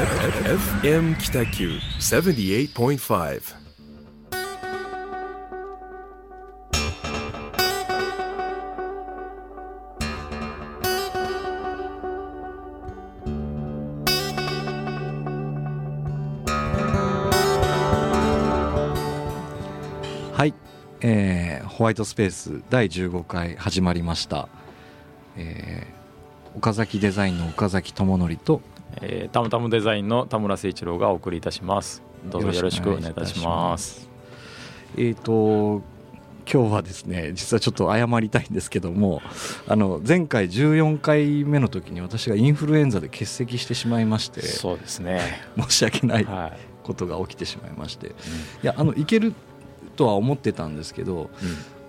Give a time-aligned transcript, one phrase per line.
[0.00, 3.42] FM 北九78.5
[20.32, 20.54] はい、
[21.02, 24.48] えーホワイトスペース第15回始まりました、
[25.36, 26.00] えー
[26.56, 28.60] 岡崎デザインの岡崎智則と
[29.02, 32.02] えー、タムタムデザインの田村誠一郎がお送りいたします。
[32.26, 34.08] どうぞよろしくお願いいたします。
[34.96, 35.82] えーと
[36.50, 39.22] 今日はですね実はちょっと謝りたいんですけども
[39.68, 45.20] あの前回14回目の時に私がインフルエンザで欠席してしまいましてそうですね。
[45.56, 48.08] 申し訳ないはい、ことが起きてしまいまして。
[48.08, 48.10] い
[48.62, 49.32] やあのいける
[49.94, 51.30] とは思ってたんですけど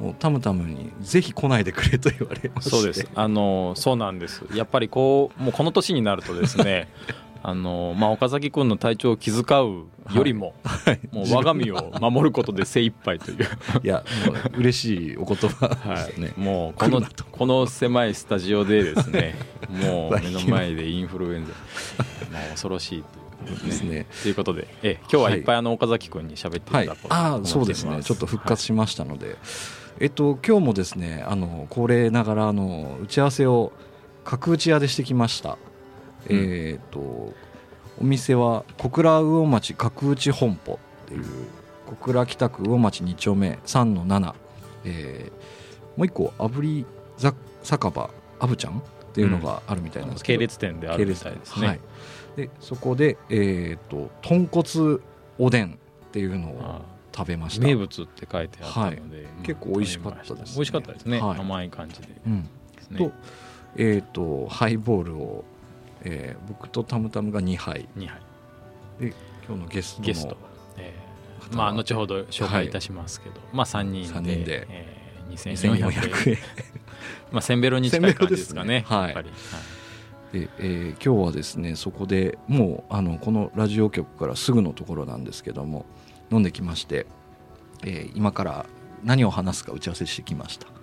[0.01, 2.69] もうタムタムにぜひ来ないでくれと言われまして。
[2.71, 3.07] そうです。
[3.13, 4.43] あのそうなんです。
[4.55, 6.89] やっぱりこうもうこの年になるとですね
[7.43, 10.99] あのまあ、岡崎君の体調を気遣うよりも、はい。
[11.11, 13.47] もう我が身を守ることで精一杯という、
[13.83, 19.35] いやもう嬉しいお言葉はいですね、もうこのこの狭いスタジオでですね
[19.83, 21.51] もう目の前でインフルエンザ。
[22.37, 23.03] もう恐ろしい
[23.47, 24.05] というですね。
[24.21, 27.41] ということでえ今日はいっぱいあの岡崎君に喋っていたはいだこうとああ思い。
[27.41, 28.03] ます、そうですね。
[28.03, 29.37] ちょっと復活しましたので、
[30.01, 33.71] えっと今日もですねあの恒例ながらあの打ち合わせを
[34.25, 35.57] 角打ち屋でしてきました、
[36.27, 41.23] えっとお店は小倉魚町角打ち本舗っていう
[41.85, 44.33] 小倉北区魚町2丁目3の7、
[44.85, 45.51] えー
[45.97, 46.85] もう一個炙り
[47.17, 48.81] ざ酒場あぶちゃんっ
[49.13, 51.79] ていうのがあるみたいなんですけど、系列店であるみたいですね、はい、
[52.37, 54.99] でそこで、えー、と豚骨
[55.37, 56.81] おでんっていうのをあ
[57.15, 57.65] 食べました。
[57.65, 60.43] 名物って書いてあったので、うん結構美味しかったですね。
[60.55, 61.39] 美味しかったですね、はい。
[61.39, 62.07] 甘い感じで。
[62.25, 62.49] うん。
[62.91, 62.97] ね。
[62.97, 63.11] と,、
[63.75, 65.43] えー、とハイボールを、
[66.03, 67.87] えー僕とタムタムが2杯。
[67.97, 68.21] 2杯。
[68.99, 69.13] で
[69.47, 70.37] 今日のゲストのゲスト、
[70.77, 72.69] えーまあ後ほど紹介い。
[72.69, 74.67] たしますけど、まあ3人で三人で。
[74.69, 76.35] えー、2400 2400円。
[76.35, 76.37] 円。
[77.31, 78.67] まあせんべろに近い感じですかね。
[78.79, 78.85] ね。
[78.87, 79.05] はい。
[79.05, 79.29] やっぱり、
[80.31, 85.85] で、えー今日はですねそこでもうあのこのラジオ局からすぐのところなんですけども
[86.31, 87.05] 飲んできまして、
[87.83, 88.65] えー今から
[89.03, 90.67] 何を話すか打ち合わせしてきました。
[90.67, 90.75] はい。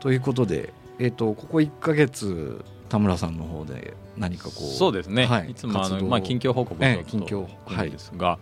[0.00, 8.38] ということで、えー、とここ1か月田村さんの方で何かこうそうですね、はいい、つもあの、まあ、近況報告を近況来るんですが、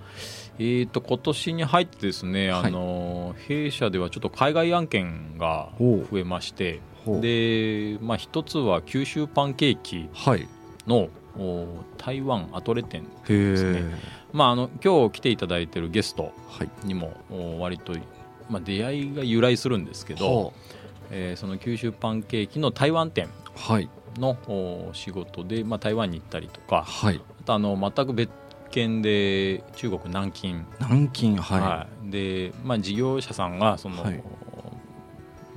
[0.59, 2.67] えー、と今年に入ってですね、はい。
[2.67, 10.49] あの弊社ではちょっと海外案件が増えましてで、まあ、一つは九州パンケーキはい
[11.99, 13.83] 台湾アトレ店、へえ、すね。
[14.33, 16.71] まあ、あの今日来ていただいてるゲストはい。
[16.85, 17.93] にもお割と、
[18.49, 20.53] まあ、出会いが由来するんですけど、は
[21.11, 23.89] えーその九州パンケーキの台湾店あはい。
[24.93, 27.21] 仕事で、まあ、台湾に行ったりとかはい。
[27.41, 28.31] あとあの全く別
[28.71, 32.11] 件で中国南京、南京はい、はい。
[32.11, 34.17] でまあ、事業者さんがその、はい。
[34.17, 34.21] い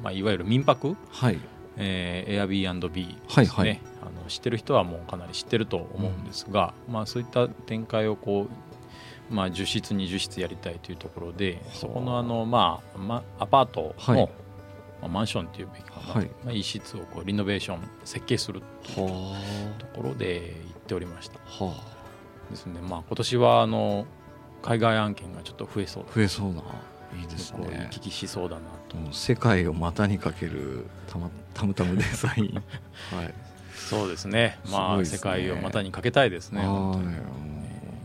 [0.03, 1.39] まあ、いわゆる民泊、はい。
[1.77, 3.81] えー、Airbnb ですね、はいはい。
[3.96, 3.96] あ
[4.27, 8.47] の知ってる人はもうかなり知ってると思うんですが、まあ、そういった展開をこ
[9.31, 14.29] う、まあ、10室20室やりたいというところでそこのあの、まあまあ、アパートの、はい。
[14.99, 16.25] まあ、マンションっていうべきかな、はい。
[16.43, 19.39] まあ、一室をこうリノベーション設計するというは
[19.77, 21.39] ところで行っておりました。
[21.61, 21.65] あ。
[21.65, 21.73] は
[22.49, 24.05] ですね、まあ、今年はあの
[24.63, 26.05] 海外案件がちょっと増えそう。
[26.09, 26.61] あ増えそうな
[27.15, 27.89] いいですね。
[27.89, 28.97] 行き来しそうだなと。
[29.13, 32.63] 世界を股にかけるたまたむたむデザイン
[33.15, 33.33] はい
[33.77, 34.59] そうですね。
[34.69, 35.05] まあね。
[35.05, 36.59] 世界を股にかけたいですね。
[36.59, 36.67] はい。
[36.67, 37.15] 本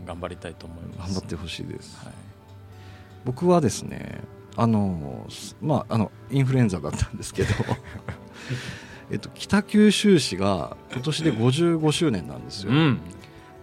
[0.05, 1.13] 当頑張りたいと思います。
[1.13, 1.97] 頑張ってほしいです。
[2.03, 2.13] はい。
[3.25, 4.21] 僕はですね
[4.55, 7.49] あのすまああのインフルエンザだったんですけど
[9.11, 12.99] えっと北九州市が今年で55周年なんですよ、うん。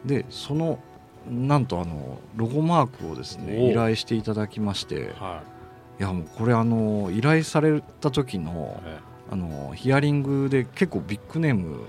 [0.04, 0.78] でその
[1.28, 5.42] なんとあのロゴマークをですねお依頼していただきましては
[5.98, 6.02] い。
[6.02, 8.98] やもうこれあの依頼された時いのえ
[9.30, 11.86] あのヒアリングで結構ビッグネーム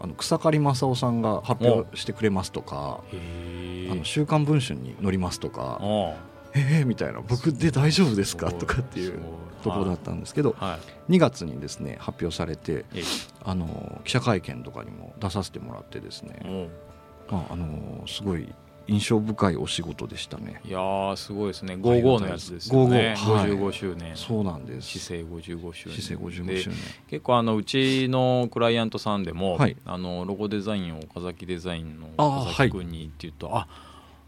[0.00, 6.14] あの草刈正雄さんが発表してくれますとかへえ「あの週刊文春」に載りますとかおう
[6.54, 9.20] 「えー、みたいな「僕で大丈夫ですか?」とかっていう
[9.62, 10.78] ところだったんですけどは
[11.08, 11.12] い。
[11.12, 12.84] 2月にですね発表されて
[13.44, 16.68] あの記者会見とかにも出させてもらってですね、
[17.30, 18.52] まあ、あのすごい
[18.88, 20.60] 印象深いお仕事でしたね。
[20.64, 21.74] いやーすごいですね。
[21.74, 23.14] 55のやつですよね。
[23.18, 23.50] 55はい。
[23.50, 24.88] 55周年そうなんです。
[24.88, 26.78] 市政55周年市政55で周年
[27.08, 29.76] 結構あのうちのクライアントさんでも、はい。
[29.84, 33.66] あのロゴデザインを岡崎デザインの岡崎君にっていうとあ,、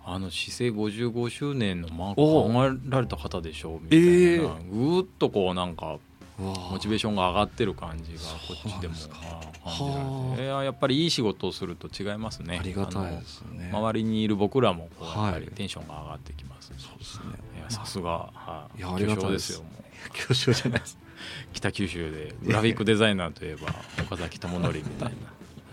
[0.05, 4.71] あの市政55周年のマーク考えられた方でしょうみたいな、えー。
[4.71, 5.99] ぐーっとこうなんか
[6.39, 9.21] モチベーションが上がってる感じがこっちでも感じられ
[9.65, 10.37] はあ。
[10.37, 12.59] ていややっぱりいい仕事をすると違いますね。
[12.61, 13.71] ありがたいですね。
[13.73, 15.55] 周りにいる僕らもこうやっぱりはい。
[15.55, 16.69] テンションが上がってきます。
[16.69, 17.25] し、そうですね。
[17.59, 18.79] いやさすが、はい。
[18.79, 20.11] いやありがたい巨匠ですよもう。
[20.13, 20.99] 教授じゃないです。
[21.53, 25.09] 北九州でグラフィックデザイナーといえば岡崎智則みたい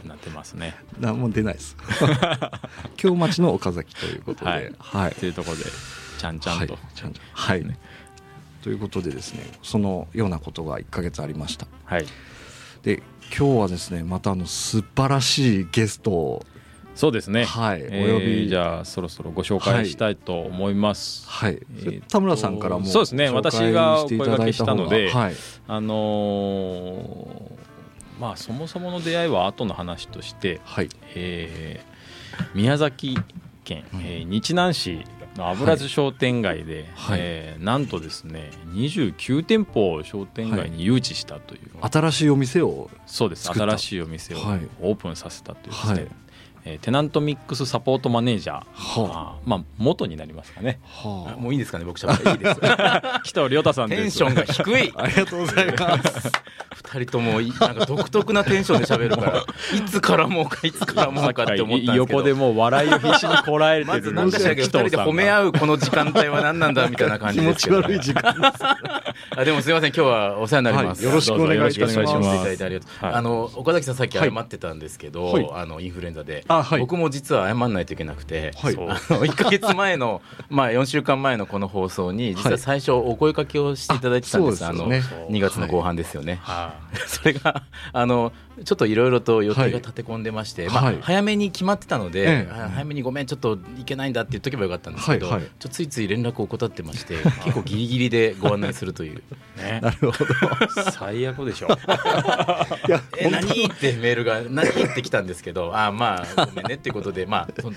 [0.03, 0.75] ななってますね。
[0.99, 1.77] 何も出ないです。
[2.97, 4.51] 京町の岡崎ということで。
[4.51, 4.75] はい。
[4.79, 5.15] はい。
[5.15, 5.63] というところで
[6.17, 6.95] ちゃんちゃんと、はい。
[6.95, 7.25] ちゃんちゃん。
[7.33, 7.77] はい、ね
[8.65, 11.67] ということでですねそのようなことが1ヶ月ありました。
[11.83, 12.05] はい。
[12.81, 16.45] で今日はですねまたあの素晴らしいゲストを
[16.95, 17.45] そうですね。
[17.45, 18.49] はいえーお呼び。
[18.49, 23.29] じゃあそろそろご紹介したいと思います、はい、えーと田村さんからもそうですね。
[23.29, 25.35] 私がお声掛けしたのではい。
[25.67, 30.89] あのーまあそもそもの出会いは後の話として、はい。
[31.13, 31.95] えー
[32.55, 33.15] 宮崎
[33.63, 35.03] 県、えー日南市の
[35.37, 37.19] 油津商店街で、はい。
[37.21, 43.49] えーなんとですね29店舗を商店街に誘致したという、新しいお店をそうです。
[43.51, 44.67] 新しいお店をはい。
[44.81, 46.07] オープンさせたというですね、はい
[46.65, 49.45] えーテナントミックスサポートマネージャー、はあ。
[49.45, 50.79] ーまあ元になりますかね。
[50.83, 51.39] はあ。
[51.39, 52.59] もういいですかね僕しゃべっていいです。
[53.23, 54.93] 紀藤亮太さんテンションが低い。
[54.95, 56.31] あ ありがとうございます。
[56.75, 59.43] 二人ともいなんか独特なテンションで喋るから。
[59.77, 61.93] いつからもうかいつからもうかって思ったんですけど。
[61.95, 63.87] 横でもう笑いを必死にこらえてる。
[63.87, 68.63] まず何かしら二人で褒め合うこの時間帯は何なんだみたいな感気持ちじですけど、悪い時間です
[69.37, 71.99] あでもすみません今日はお世話になります、はいよろしくお願いします。
[73.01, 75.49] あの岡崎さんさっき謝ってたんですけど、はい。
[75.53, 76.79] あのインフルエンザで、あはい。
[76.79, 78.75] 僕も実は謝らないといけなくて、はい。
[78.75, 85.27] あの1か月前の まあ4週間前のこの放送に実は最初お声かけをしていただいてたんです、ああのそうですよね。
[85.29, 86.73] 2月の後半ですよね、は
[87.07, 87.63] それが
[87.93, 88.31] あの
[88.63, 90.97] ちょっといろいろと予定が立て込んでまして、まあはい。
[91.01, 92.51] 早めに決まってたので、ええ。
[92.51, 95.43] あ早めにごめんちょっと行けないんだって言っとけばよかったんですけど、はいはい。
[95.43, 99.21] ちょっとついつい連絡を怠ってまして 結構ギリギリでご案内するというい
[99.61, 99.79] ね。
[99.81, 100.91] なるほど。
[100.91, 101.67] 最悪でしょ。
[102.87, 107.73] いやえ何ってメールが何って来たんですけどあまあごめんねっていうことでまああの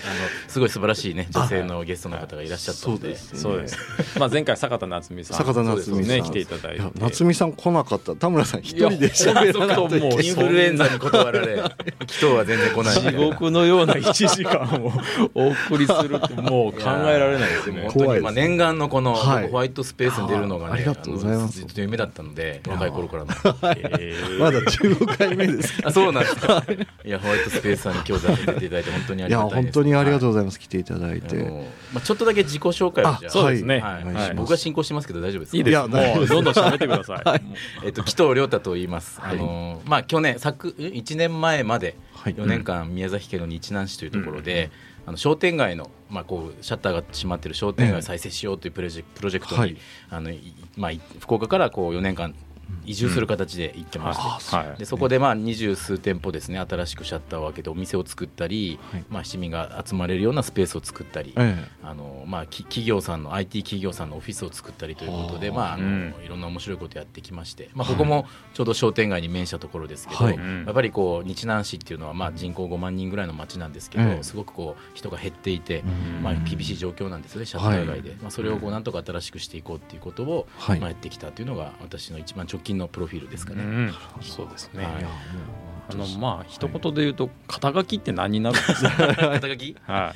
[0.47, 3.17] すごい素晴らしいね女性のゲストの方がいらっしゃったので。
[3.17, 3.79] そうです。
[4.19, 6.17] まあ前回坂田夏美さん、坂田夏美さん。
[6.17, 6.83] ね来ていただいて。
[6.83, 8.15] いや、夏美さん来なかった。
[8.17, 9.97] 田村さん一人で喋らなかった
[10.75, 11.57] いや本当もうインフルエンザに断られ
[12.09, 13.01] 昨日は全然来ない。
[13.01, 14.93] 地獄のような1時間を
[15.35, 17.89] お送りするってもう考えられないですね。
[17.89, 18.07] 本。
[18.07, 19.49] 当にまあ念願のこのはい。
[19.49, 21.41] ホワイトスペースに出るのがねあありがとうございます。
[21.41, 23.31] あのずっと夢だったのでや若い頃からの。
[23.77, 26.63] え ーまだ15回目ですあそうなんですか。
[27.05, 29.63] いやホワイトスペースさんに今日出ていただいて本当にありがたいです。
[29.63, 30.59] 本当にありがとううございます。
[30.61, 31.37] 来ていただいて。
[31.93, 33.31] まあちょっとだけ自己紹介をじゃあ。
[33.31, 33.83] そうですね。
[34.37, 35.57] 僕が進行してますけど大丈夫ですか？
[35.59, 35.79] いいです。
[35.79, 37.41] もうどんどん喋ってください。
[37.85, 39.37] えっと、紀藤亮太と言います、はい。
[39.37, 42.35] あのまあ、去年昨1年前まではい。
[42.35, 44.71] 4年間宮崎県の日南市というところで、
[45.07, 49.77] あの商店街の、まあ、こうシャッターが閉まってる商店街を再生しようというプロジェクトに、はい。
[50.11, 52.35] あのいまあ、い福岡からこう4年間
[52.89, 59.05] 移住する形で行ってまして、はいでそこでまあ二十数店舗ですね新しくシャッターを開けてお店を作ったり、はい。
[59.09, 61.71] まあ、市民が集まれるようなスペースを作ったり、ええ。
[61.83, 66.15] あのまあ、き企業さんの IT 企業さんのオフィスを作ったりということで、はあまああのうん。
[66.25, 70.37] いろんな面白いことやってきまして、まあ、ここもちょうど商店街に面したところですけど、はい。
[70.37, 74.23] やっぱりこう日南市っていうのはまあ人口5万人ぐらいの町なんですけど、ええ。
[74.23, 76.23] すごくこう人が減っていて、うん。
[76.23, 80.81] まあ、厳しい状況なんですねシャッター街で、まあ、それをこうなんとか新しくしていこうっていうことを、はい。
[80.81, 83.63] まあ、やってきたというのが私の一番直近のプロフィールですかね。
[83.63, 83.95] うん。
[84.23, 84.85] そうですね。
[84.85, 84.95] はい。
[85.91, 88.91] あのまあ一言で言うと肩書きって何になるんですか？
[89.41, 89.75] 肩書き？
[89.87, 90.15] は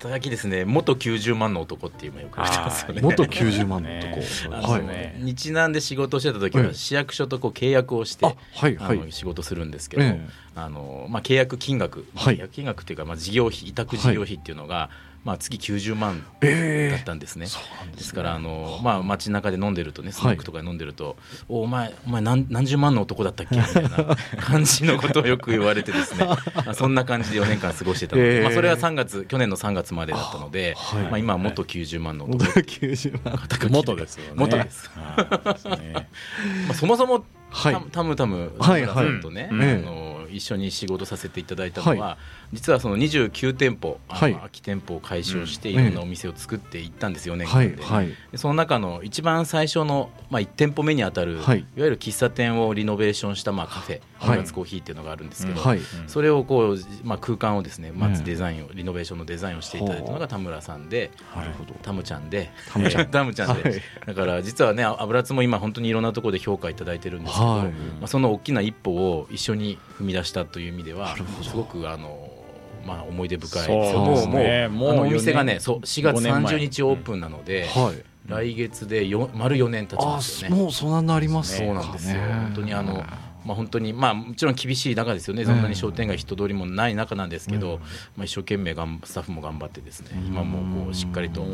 [0.00, 0.64] 肩書きですね。
[0.64, 3.00] 元90万の男っていうのがよく言われてますよね。
[3.00, 4.50] う元90万のね男。
[4.56, 4.82] あのはい。
[4.86, 6.74] ね日南で仕事をしてた時ははい。
[6.74, 9.12] 市役所とこう契約をして、あはいはい。
[9.12, 12.36] 仕事するんですけど、ええあのまあ、契約金額、はい。
[12.36, 14.88] 契約金額っていうか、まあ、事業費委託事業費っていうのが、
[15.24, 17.46] まあ、月90万だえったんですね。
[17.46, 18.16] そうなんですね。
[18.16, 21.16] からあの、まあ、街中で飲んでるとねスナックとかで飲んでると
[21.48, 26.26] 「おお前お前何何十万の男だったっけ?」みたいな 感じのことをよく言われてですね。
[26.26, 26.36] ま
[26.68, 31.02] あそんな感じで4年間過ごしてたので、ええまあ、それは3月去年の3月までだったので、はい。
[31.04, 32.44] まあ、今は元90万の男。
[32.44, 33.34] 元90万。
[33.34, 33.72] い。
[33.72, 34.32] 元ですよね。
[34.34, 34.90] 元です。
[36.74, 37.74] そもそもはい。
[37.74, 39.06] タムタムタムはいはい。
[39.06, 42.18] あええの一緒に仕事させていただいたのは、
[42.54, 44.34] 実はその29店舗、はい。
[44.34, 45.80] 空き店舗を解消してうん。
[45.80, 48.08] いろんなお店を作っていったんですよ、4年間で,、はい。
[48.36, 51.58] その中の一番最初の、まあ、1店舗目にあたる、はい。
[51.58, 54.38] い、わゆる喫茶店をリノベーションした、まあ、カフェはい。
[54.38, 55.80] 音楽コーヒーっていうのがあるんですけど、はい。
[56.06, 61.74] それをこう、まあ、空間をですねまええずデザインを、リノベーションのデザインをしていただいたのが田村さんでなるほど。
[61.82, 62.50] タムちゃんで。
[62.72, 63.10] タムちゃん。
[63.10, 63.82] タムちゃんで、はい。
[64.06, 67.66] だから実はね油津も今本当にいろんなところで評価いただいてるんですけど、はい。
[67.68, 67.72] ま
[68.04, 72.43] あ、その大きな一歩を一緒に踏み出したという意味ではすごくあの、
[72.86, 74.68] まあ、思い出深いそうですね。
[74.68, 76.54] もうあのお店が4年ねそう4月5年前。
[76.54, 78.02] 30日オープンなので、はい。
[78.26, 80.56] 来月でよ丸4年経ちあますよね。
[80.56, 82.20] もうそんなになりますそうなんですよ。
[82.20, 83.04] 本当にあの
[83.44, 87.80] まあ、本当にまあもちろん厳しい中ですよね、そんなに商店街人通りもない中なんですけど、
[88.16, 91.46] まあ、一生懸命がんスタッフも頑張ってですね、今もこうしっかりと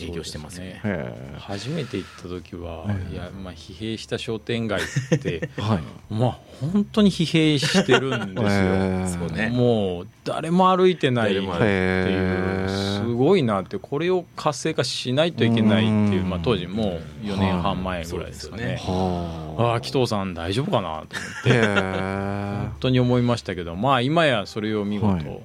[0.00, 0.80] 営業してますね。
[0.84, 3.14] へ初めて行った時は、ええ。
[3.14, 5.80] いやまあ疲弊した商店街ってえ はい。
[6.12, 9.26] まあ本当に疲弊してるんですよ。
[9.28, 9.48] そうね。
[9.48, 18.76] もう誰も歩いてないっていうすごいなってこれを活性化しないといけないっていううんまあ、当時もう4年半前ぐらいですかね。
[18.80, 22.68] はああ紀藤さん大丈夫かなと思って。
[22.68, 25.40] 本当に思いましたけどまあ今やそれを見事、はい。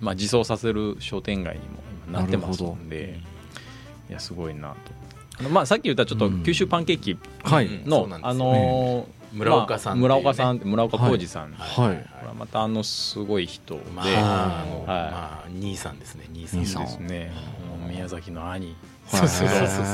[0.00, 1.66] まあ、自走させる商店街にも
[2.08, 3.18] 今なってますんで
[4.08, 4.76] いやすごいなと。
[5.40, 6.42] あのまあさっき言ったちょっとうん。
[6.42, 7.66] 九州パンケーキはい。
[7.66, 11.96] うんそうなんですよのあのー村岡さんねまあ村岡さん村岡浩二さん、はい。
[11.96, 14.86] これはまたあのすごい人で、まあ、あのはい。
[14.86, 16.60] まあ兄さんですね兄さん。
[16.60, 16.82] 兄さん。
[16.84, 17.32] ですね。
[17.88, 18.74] 宮崎の兄。
[19.06, 19.86] そうそうそうそう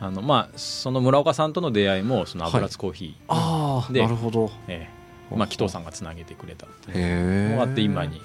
[0.00, 4.50] あのまあその村岡さんとの出会いもその油津コーヒー、ああでなるほど。
[4.68, 4.88] え
[5.30, 5.34] え。
[5.34, 7.60] まあ紀藤さんがつなげてくれたっていう。
[7.60, 8.20] あって今に。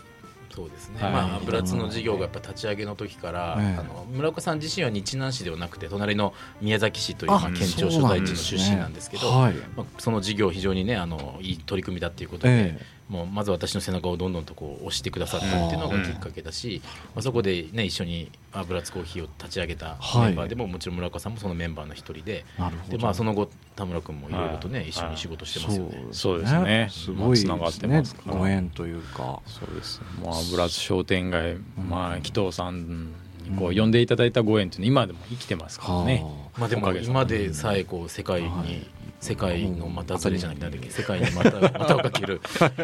[0.54, 1.12] そうですね、はい。
[1.14, 3.80] まあ油津の事業がやっぱ立ち上げの時から、ええ。
[3.80, 9.54] あの村岡さん自身は日南市ではなくて隣の宮崎市というあまあ県庁所在地の出身なんですけどはい。
[9.78, 12.80] まあ、その事業非常にねあのいい取り組みだっていうことで、え
[13.10, 16.82] もうまず私の背中をどんどんとこう押してくださったっていうのがきっかけだし、
[17.16, 20.28] まあ、そこで、ね、一緒に油津コーヒーを立ち上げたはい。
[20.28, 22.98] メンバーでも、もちろん村岡さんもそのメンバーの一人でえなるほど。
[22.98, 24.90] で、まあ、その後田村君もいろいろとね、はい。
[24.90, 26.08] 一緒に仕事してますよね。
[26.12, 26.88] そうですね。
[26.92, 28.36] すごいですまあ繋がってねますから。
[28.36, 31.58] ご縁というかそうですもう油津商店街、
[31.90, 33.14] まあ紀藤さん
[33.44, 36.24] にこう呼んでいただいたご縁っていうのは今でも生きてますからね、
[36.58, 42.42] まあ、でも今でさえこう世界に、はい世界のまたそれじゃなくて世界にまたまたをかける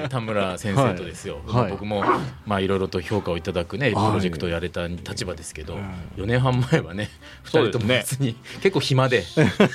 [0.10, 1.64] 田村先生とですよ、はい。
[1.64, 1.72] はい。
[1.72, 2.04] 僕も
[2.46, 4.14] まあいろいろと評価をいただくねプはい。
[4.14, 5.82] ロジェクトをやれた立場ですけど、うん。
[6.18, 7.10] 4年半前はね
[7.46, 9.24] 2人とも別に結構暇で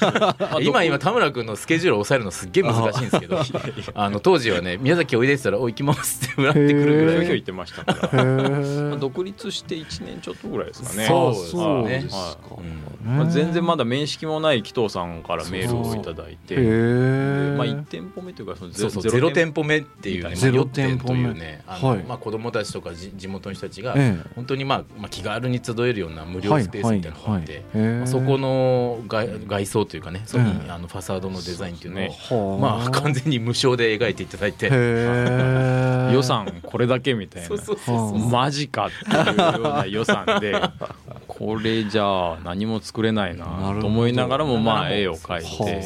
[0.62, 3.38] 今今田村君のスケジュールを抑えるのすっげえ難しいんですけど
[3.94, 7.14] あの当時はね宮崎おいでってたら「お行きます」って裏ってくるぐらい。
[7.16, 11.06] ひょいひょい言ってましたから、独立して1年ちょっとぐらいですかね。
[11.06, 13.16] そうでですすはかうん。
[13.16, 21.62] まあ、全然まだ面識もない紀藤さんからメールをいただいてへえまあ、1店舗目というかそのそうそうゼロ店舗目っていうね、ゼロまあ店舗目というね。
[21.66, 22.04] あの、はい。
[22.04, 24.30] まあ、子供たちとかじ地元の人たちが、ええ。
[24.35, 27.92] 本当に、まあまあ、気軽に集えるような無料スペースみたいなのがあって、はいはいはい。
[27.92, 34.71] へえまあそこの外外装というかねそこに、ええあのファサードのデザインっていうのをはまあ、完全に無償で描いていただいて。
[36.12, 37.49] 予算これだけみたいな。
[37.49, 38.23] そうそうそうそう。
[38.23, 40.52] はマジかっていうような予算で
[41.40, 43.47] これじゃあ何も作れないな
[43.80, 45.82] と思いながらもまあ絵を描いて。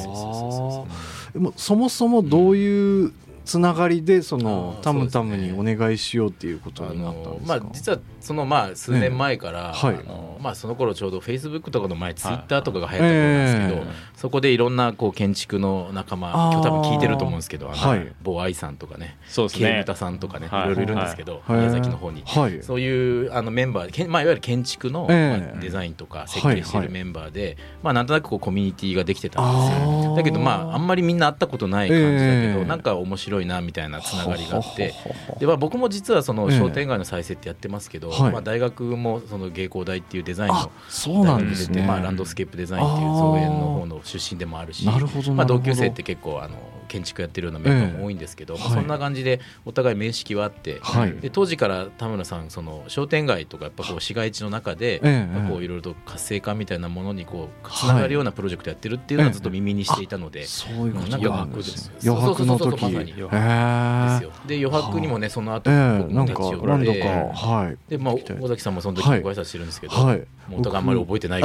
[1.56, 3.12] そもそもどういう
[3.44, 7.58] つながりでそのタムタムにお願いしようっていうことあになったんのですか？
[7.60, 9.94] まあ実はそのまあ数年前から、はい。
[9.96, 13.92] あのまあその頃ちょうどフェイスブックとかの前ツイッターとかが流行った頃なんですけど、ええ。
[14.16, 18.12] そこでいろんなこう建築の仲間今日多分聞いてると思うんですけどあの、はい。
[18.22, 19.68] 某愛さんとかねそうですね。
[19.68, 20.64] ケイブタさんとかね、はい。
[20.64, 21.58] いろいろいるんですけど、はい。
[21.58, 22.22] 宮崎の方に。
[22.24, 22.62] はい。
[22.62, 25.38] そういうあのメンバーけん、まあ、いわゆる建築の、ええ。
[25.52, 30.16] まあデザインとか設計してはいはいるメンバーで、まあ、なんとなくこうコミュニティができてたんですよ。
[30.16, 32.16] だけどまああんまりみんな会ったことない感じだけ
[32.52, 32.64] ど、ええ。
[32.64, 34.94] なんか面白いなみたいなつながりがあって。
[35.38, 36.58] で、まあ、僕も実はそのええ。
[36.58, 38.32] 商店街の再生ってやってますけど、はい。
[38.32, 41.82] まあ、大学もその芸工大っていうデザインあのそうなんですね。
[41.86, 46.56] まあ、ランドスケープデザインっていう造園の方の出身でもあるしなるほどまあ、同級生って結構あの
[46.88, 48.80] 建築やってるようなメンバーも多いんですけど、まあええはい。
[48.80, 51.12] そんな感じでお互い面識はあって、はい。
[51.12, 55.00] で当時から田村さんその商店街とかやっぱこう市街地の中で、
[55.48, 60.44] こういろいろと活性化みたいなものにこうつながるようなプロジェクトやってるっていうのはずっと耳にしていたので。
[60.46, 61.94] そういうことなですね。
[62.02, 62.96] 余余白の時に。
[62.96, 63.20] へですえ。
[63.20, 67.90] よで余白にもねその後ええ僕なんかも立ち寄何度かってはい。
[67.90, 69.22] でまあ尾崎さんもその時はい。
[69.22, 70.18] ご挨拶してるんですけど、はい。
[70.48, 71.42] もうお互いあんまり覚えてない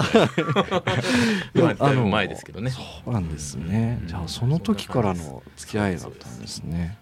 [1.54, 1.76] ぐらい。
[1.80, 2.72] まあ 前ですけどね。
[2.72, 4.08] そうなんですね、うん。
[4.08, 6.98] じゃあその時からの付き合いだったんですね。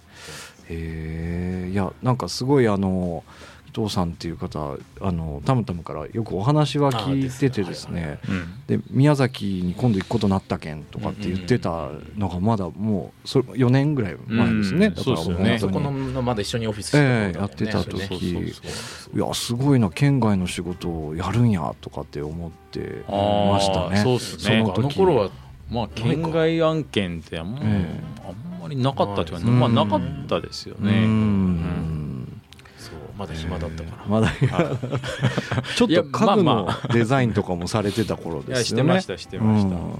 [0.70, 3.24] へえいやなんかすごいあの
[3.68, 8.20] 伊藤さんっていう方あのタムタムからよくお話は聞いててですね。
[8.28, 8.64] うん。
[8.66, 14.94] で宮崎に今度行くことになったけんとかって言ってたのがまだもうそれ4年ぐらい前ですね、うん。
[14.96, 16.98] だからそこのまだ一緒にオフィスして
[17.38, 18.00] やってた時。
[19.16, 23.98] いやすごいな県外の仕事をやるんやとかって思ってましたね。
[23.98, 24.64] そうっすね。
[24.66, 25.30] そうかあの頃は
[25.70, 29.60] まあ県外案件ってあん,、えあんまりなかったというか、うん。
[29.60, 31.06] まあなかったですようね。
[31.06, 32.42] ん。
[32.78, 34.32] そうまだ暇だったから、まだ
[35.76, 38.64] ちょっと家具のデザインとかもされてた頃ですよね。
[38.64, 39.76] してましたしてました。
[39.76, 39.92] うん。
[39.92, 39.96] へ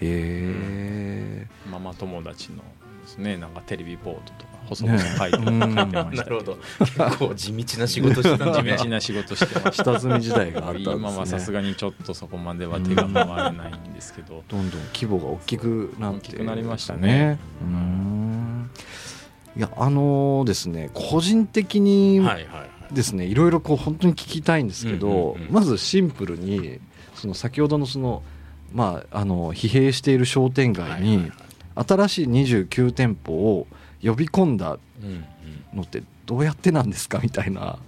[0.00, 1.46] え。
[1.70, 2.62] ママ友達の
[3.08, 3.36] ですね。
[3.36, 6.58] なんかテレビボードとか細々書いて,、ね書いてましたけなるほど。
[6.78, 9.84] 結構地道な仕事してた地道な仕事してました。
[9.84, 10.96] 下積み時代があったんですね。
[10.96, 14.44] 今はさすがにちょっとそこまでは手が回らないんですけど。
[14.48, 16.18] どんどん規模が大きくなって。
[16.18, 17.38] 大きくなりましたね。
[17.62, 18.70] うーん。
[19.56, 22.20] いやあのですね個人的に
[22.92, 25.52] ですねいろいろこう本当に聞きたいんですけど、うんうんうん。
[25.52, 26.78] まずシンプルに
[27.14, 28.22] その先ほどのその
[28.72, 31.47] まああの疲弊している商店街にはいはいはい
[31.86, 33.66] 新しい29店舗を
[34.02, 34.78] 呼び込んだ
[35.74, 37.78] のってどうやってなんですかみたいな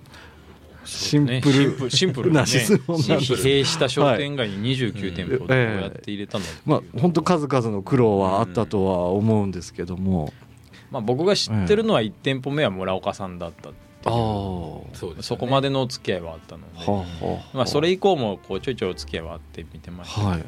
[0.85, 3.35] シンプねシンプルシンプルな、質問なんです。
[3.35, 10.33] 疲弊した商店街に29店舗どうやって入れたのまあ本当数々の苦労はあったとは思うんですけども、
[10.91, 13.73] まあ、僕が知ってるのは1店舗目は村岡さんだったあ
[14.05, 14.13] あ
[14.95, 20.45] そうそこまでのお付き合いはあったので、まあ、それ以降もこうちょいちょいお付き合いはあって見てましたけど、はい。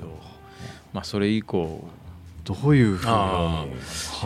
[0.94, 1.84] まあ、それ以降
[2.44, 3.66] どういうふうに、あは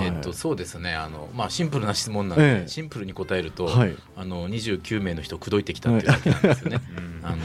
[0.02, 0.06] い。
[0.06, 0.94] えっとそうですね。
[0.94, 2.68] あの、まあ、シンプルな質問なんで、ええ。
[2.68, 3.96] シンプルに答えると、はい。
[4.16, 6.80] あの29名の人を口説いてきたっていうだけなんですよね。
[6.96, 7.20] うん。
[7.23, 7.37] あの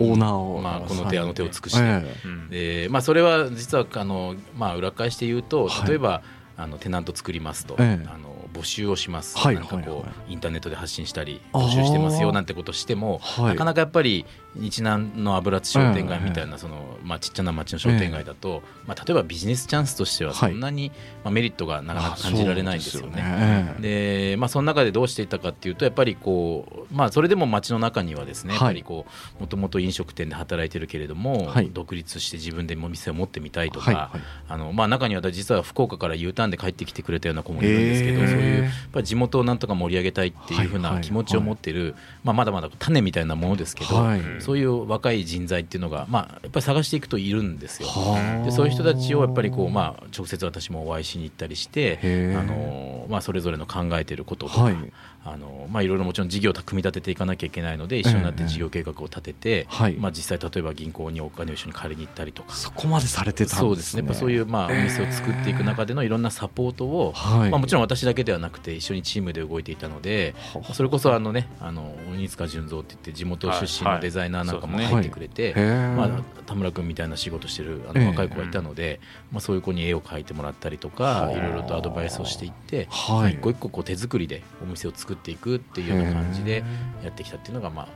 [0.00, 5.88] オーナーを、まあ、この手あの手を尽くして、えうんでまあ、それは実はあの、まあ、裏返して言うとはい。
[5.88, 6.22] 例えば、
[6.56, 8.06] あのテナント作りますと、ええ。
[8.08, 9.54] あの募集をします、はい。
[9.56, 13.46] なんかこう、インターネットで発信したり募集してますよなんてことしても、はい。
[13.48, 20.92] なかなかやっぱり日南の油津商店街みたいな、そのまあ、ちっちゃな町の商店街だと、まあ、例えばビジネスチャンスとしてはそんなに、
[21.24, 23.22] まあ、メリットがなかなか感じられないんですよね。
[23.22, 23.74] ね。
[23.80, 28.60] でまあ、その中でどうしていったかっていうとやっぱりこう、まあ、それでも街の中にはですね、はい。
[28.60, 29.06] やっぱりこ
[29.38, 31.70] うもともと飲食店で働いてるけれども、はい。
[31.72, 34.12] 独立して自分でお店を持ってみたいとか、
[34.48, 44.20] あのまあ、中には実は福岡から U ターンで帰ってきてくれたような子もいるんですけど、へーいうやっぱり地元をなんとか盛り上げたいっていうふうない気持ちを持ってる、まあ、まだまだ種みたいなものですけど、はい。
[44.40, 47.88] そういう若い人材っていうのが、まあ、やっぱり探していくといるんですよ。
[47.88, 48.44] はあ。
[48.44, 51.98] でそういう人たちをやっぱりこう、まあ、直接私もお会いしに行ったりして
[52.36, 54.92] あの、まあ、それぞれの考えてることとか、はい
[55.24, 59.94] あのまあ、いろいろもちろん事業を組み立てていかなきゃいけないので一緒になって事業計画を立てて、はい。
[59.94, 62.54] まあ、実際例えば銀行にお金を一緒に借りに行ったりとか。
[62.54, 63.60] そこまでされてたんですね。
[63.60, 64.02] そうですね。
[64.02, 70.34] やっぱそういうまあお店を作っていく中でのいろんなサポートを、はいまあ、もちろん私だけではなくて一緒にチームで動いていたので
[70.72, 74.86] それこそあのねあの鬼塚純三って言って地元出身のデザイナーなんかもはい。
[74.86, 76.08] 入ってくれて、へーまあ、
[76.46, 78.04] 田村君みたいな仕事してるあええ。
[78.04, 79.00] の若い子がいたので、
[79.32, 86.64] まあ、そういう子に絵を描いてもらったりとかいろいろとアドバイスをしていって、一個一個こう手作りでお店を作っていくっていうような感じで
[87.02, 87.88] やってきたっていうのがまあ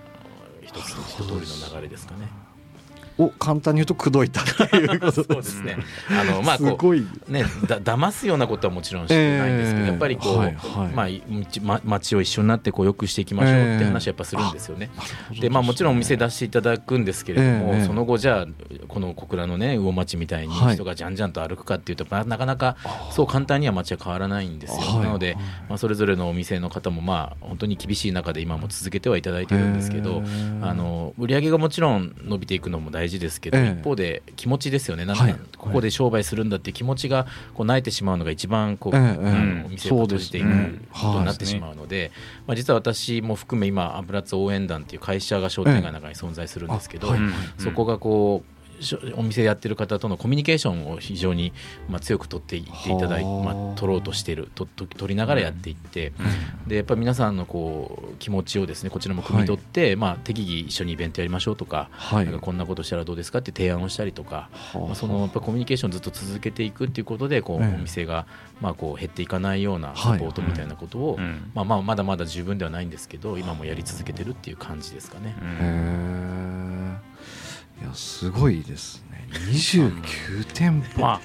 [0.62, 2.28] 一つの一通りの流れですかね。
[3.18, 5.76] を簡単に言うと口説いたっていうこと そうですね。
[6.10, 7.00] あのまあこすごい。
[7.00, 11.22] うねだ騙すようなことはもちろんしてないんですけど、ええやっぱりこう、はいはい。
[11.60, 14.90] まあ街を一緒になってこう良くしていきましょうって話はやっぱするんですよね。
[15.40, 18.46] でまあもちろんお店出していただくんですけれども、ええその後じゃあ
[18.88, 20.74] この小倉のね魚町みたいにはい。
[20.74, 22.76] 人がじゃんじゃんと歩くかっていうと、まあなかなか
[23.10, 24.80] そう簡単には街は変わらないんですよ。
[24.80, 25.04] はい。
[25.04, 25.36] なので、
[25.68, 30.22] まあそれぞれのお店の方もまあ本当に厳しい中で今も続けてはいただいてるんですけど、
[30.62, 33.80] あの売り上げがもちろん伸びていくのも大事ですけど、ええ。
[33.80, 35.04] 一方で気持ちですよね。
[35.06, 35.34] なんはい。
[35.56, 39.12] ここで商売するんだって気持ちがこう泣いてしまうのが一番こう、ええあえ。
[39.12, 39.14] え
[39.60, 42.10] のお店を閉じていくそうですねことになってしまうので、
[42.46, 47.32] まあ実は私も含め今油津応援団っていう会社が商店街の中に存在するんですけど、ええあはい。
[47.58, 48.57] そこがこう
[49.16, 51.52] お店やってる方とのコミュニケーションを非常に
[51.88, 53.54] まあ強く取っていっていただいて、はあ。
[53.54, 56.12] まあ、取ろうとしているとと取りながらやっていって、
[56.66, 62.24] でやっぱり皆さんのこう気持ちをですねこちらも汲み取って、まあ、適宜一緒にイベントやりましょうとか,、はい。
[62.24, 64.78] なんかこんなことしたらどうですかって提案をしたりとか、はあ。
[64.78, 67.74] まあ、そのやっぱコミュニケーションをずっと続けていくっていうことでこう、ええ。
[67.74, 68.26] お店が
[68.60, 71.50] まあこう減っていかないようなサポートみたいなことを、うん。
[71.54, 75.34] まあ、まあまだまだ十分ではないんですけど今もやり続けてるっていう感じですかね。
[77.80, 79.26] いやすごいですね。
[79.30, 81.00] 29店舗。
[81.00, 81.20] まあ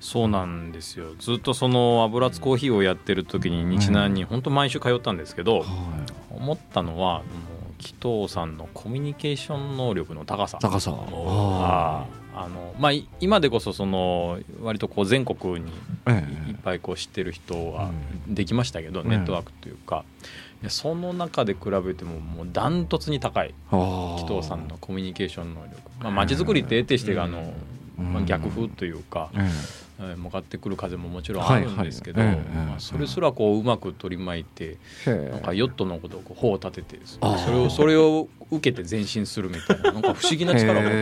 [0.00, 1.14] そうなんですよ。
[1.18, 5.66] ずっとその油津コーヒーをやってる時に日南に本当毎週通ったんですけど、はい。
[6.30, 7.24] 思ったのはもう
[7.78, 10.58] 紀藤さんのコミュニケーション能力の高さ。
[10.60, 10.94] 高さ。
[10.94, 12.24] あー。
[12.36, 15.72] あのまあ、い今でこそその割とこう全国に
[16.04, 17.92] あいいっぱいこう知ってる人は
[18.26, 20.04] できましたけど、うんネットワークというか、いや
[20.70, 25.76] その中で比べてももうダントツに高い紀藤さんのコミュニケーション能力。
[26.00, 27.52] まあ街づくりって得てしてあの、
[27.98, 29.84] まあ、逆風というか、ええー
[30.16, 40.96] 向かってくる風ももちろんあるんですけど、まあ、それすらこううまく取り巻いてえなんかヨットのことをこう帆を立ててそれをそれを受けて前進するみたいななんか不思議な力を持ってる。
[40.96, 40.98] へ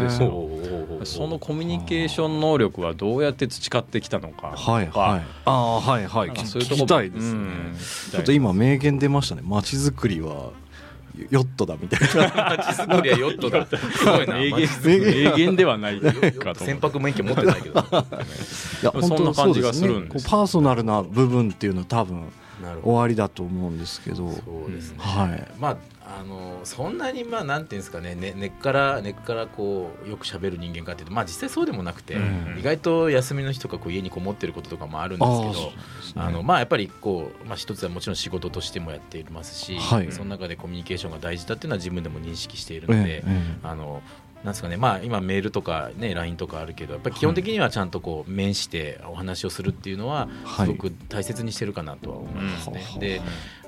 [0.00, 0.61] えでそう
[1.06, 5.22] そのコミュニケーション能力はどうやって培ってきたのかとかはいはい。
[5.44, 6.46] ああはいはい。
[6.46, 7.38] そういうとこ聞きたいですね。
[7.38, 7.76] うん
[8.10, 9.42] ちょっと今名言出ましたね。
[9.44, 10.50] 街づくりは
[11.30, 12.56] ヨットだみたいな。
[12.56, 13.66] 町づくりはヨットだ。
[13.66, 14.34] すごいな。
[14.34, 14.68] 名言。
[14.84, 17.80] 名言ではないかと船舶免許持ってないけど。
[17.80, 17.84] い
[18.84, 22.32] やそんな感じがするんですこうパーソナルな部分っていうのは多分
[22.82, 24.16] 終わりだと思うんですけど。
[24.16, 24.24] そ
[24.68, 25.48] うですね、はい。
[25.58, 28.14] まああのそんなにまあなんていうんですかね。
[28.14, 32.56] ね根っから根っからこうよく喋る人間かっていうとまあ実際そうでもなくて、うん。
[32.58, 35.72] 意外と休みの日とかこう家にこもってることとかもあるんですけどあね。
[36.16, 40.12] あのまあやっぱりこう、まあ、一つはもちろん仕事としてもやっていますし、はい。
[40.12, 43.56] その中でコミュニケーションが大事だっていうのは自分でも認識しているので、えええ。
[43.62, 44.02] あの
[44.44, 44.76] なんですかね。
[44.76, 50.66] まあ、今、メールとか、ね、LINE とかあるけどやっぱり基本的にはちゃんとこう面してお話をするっていうのははい。
[50.66, 52.84] すごく大切にしてるかなとは思いますね。
[52.94, 53.20] うんで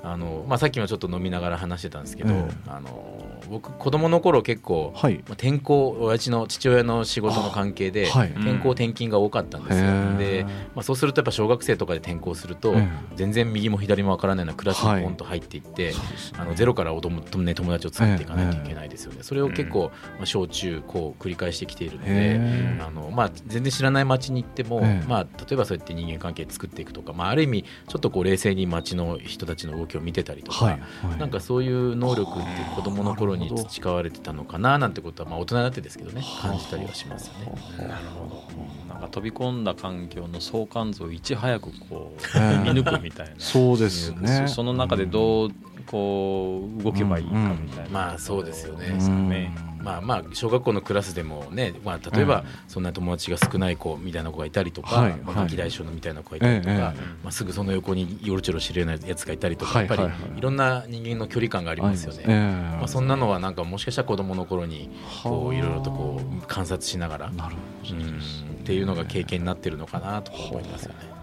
[0.05, 2.53] あのまあ、さっきもちょっと飲みながら話してたんですけど、ええ。
[2.69, 5.15] あの僕子供の頃結構、はい。
[5.15, 8.31] まあ、転校親父の父親の仕事の関係で、はい。
[8.33, 9.87] 転校転勤が多かったんですよ。
[9.87, 10.43] へえ。
[10.43, 12.89] で、まあ、そうするとやっぱ小学生とかで転校すると、ええ。
[13.17, 15.95] 全然右も左もわからないようなクラスにポンと入っていって、
[16.39, 19.23] あのゼロからお友ね友達を作っていかないといけないですよね。
[19.23, 25.07] それを結構、まあ、小中高繰り返してきているので、へあのまあ、全然知らない町に行っても、ええ。
[25.07, 31.19] まあ、例えばそうやって人間関係作っていくとか、まあ、ある意味ちょっとこう冷静に町の人たちの動きを見てたりとか、はいはい。
[31.19, 32.41] なんかそういう能力って
[32.75, 37.53] 子どもの頃に培われてたのかななんてことは、まあ、大人になってですけどね感じたりはしますよね。
[37.79, 38.45] なるほど。
[38.89, 42.59] なんか飛び込んだ環境の相関図をいち早くこうええ。
[42.59, 43.35] 見抜くみたいな。
[43.39, 44.47] そうですね。
[44.49, 45.51] そその中でどう
[45.87, 48.89] こう動けばいいかみたいな、まあそうですよね。
[48.89, 49.55] ね。
[49.83, 56.81] まあまあ小学校のクラスでもね、まあ、例えばそんな友達が少ない子みたいな子がいたりとか、はいまあ、はいのみたいな子がいたりとか、えええ
[57.23, 60.11] まあ、すぐその横によろちょろ知るようなやつがいたりとか、やっぱりはい。
[60.13, 62.25] はいはいいろんな人間の距離感がありますよね。
[62.27, 62.77] ええ。
[62.79, 64.91] まあ、そんなのはなんかもしかしたら子供の頃に
[65.23, 67.97] こういろいろとこう観察しながらなるほど。
[67.97, 71.14] うんっていうのが経験になってるのかなと思いますよね。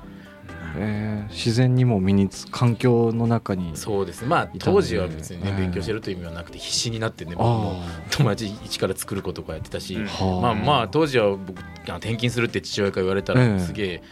[0.78, 4.24] えー自然にも身につ環境の中にそうです。
[4.24, 8.18] ねまあ当時は別にねええ勉強してるという意味はなくて必死になってねあ僕もー。
[8.18, 13.48] 友達一から作ることとかやってたし、うんはまあまあ当時は僕転勤するって父親から言われたええ。
[13.54, 14.04] らすげえ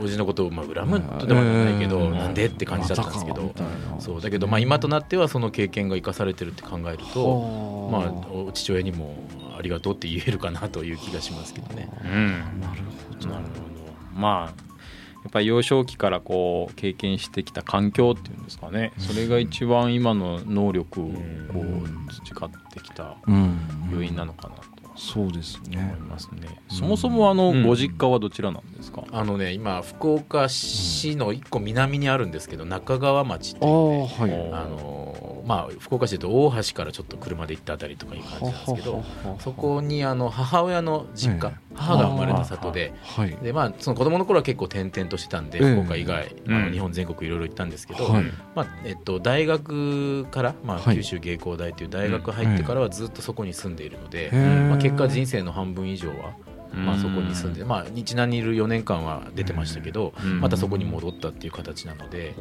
[0.00, 2.10] 親父のことをまあ恨むとでもないけど、ええ。
[2.10, 3.52] なんでって感じだったんですけど、
[3.98, 9.16] そうだけどまあ今となってはその経験が生かされてるって考えると、まあお父親にも
[9.56, 11.88] ありがとうって言えるかなという気がしますけどね。
[12.04, 12.60] うん。
[12.60, 13.28] なるほど。
[13.28, 13.60] なるほど。
[14.14, 14.67] まあ
[15.24, 18.92] やっぱり幼少期からこう経験してきた環境っていうんですかね。
[18.98, 21.12] それが一番今の能力をこ
[21.60, 23.58] う培ってきたうん。
[23.92, 24.62] 要因なのかなと。
[24.96, 26.60] そうです思いねますね。
[26.68, 27.62] そもそもあのうん。
[27.66, 29.04] ご実家はどちらなんですか？
[29.12, 34.14] あのね今福岡市の一個南にあるんですけど中川町ってあいうね。
[34.18, 34.50] あはい。
[34.50, 39.04] おあのまあ福岡市で大橋からちょっと車で行ったあたりとかいう感じなんですけど
[39.40, 42.92] そこにあの母親の実家、ええ母が生まれた里で。
[43.02, 43.30] はい。
[43.40, 45.74] でまあ、その子供の頃は結構転々としてたんで、ええ。
[45.74, 46.54] 福岡以外、うん。
[46.54, 48.24] あの日本全国いろいろ行ったんですけど、はい。
[48.54, 50.96] まあえっと、大学から、まあ、はい。
[50.96, 56.32] 九州芸工大という大学入ってからはずっとそこに住んでいるので、まあ、結果人生の半分以上は、
[56.72, 60.40] まあ、うんそこに住んで、まあ、日南にいる4年間は出てましたけど、うん。
[60.40, 62.34] またそこに戻ったっていう形なので、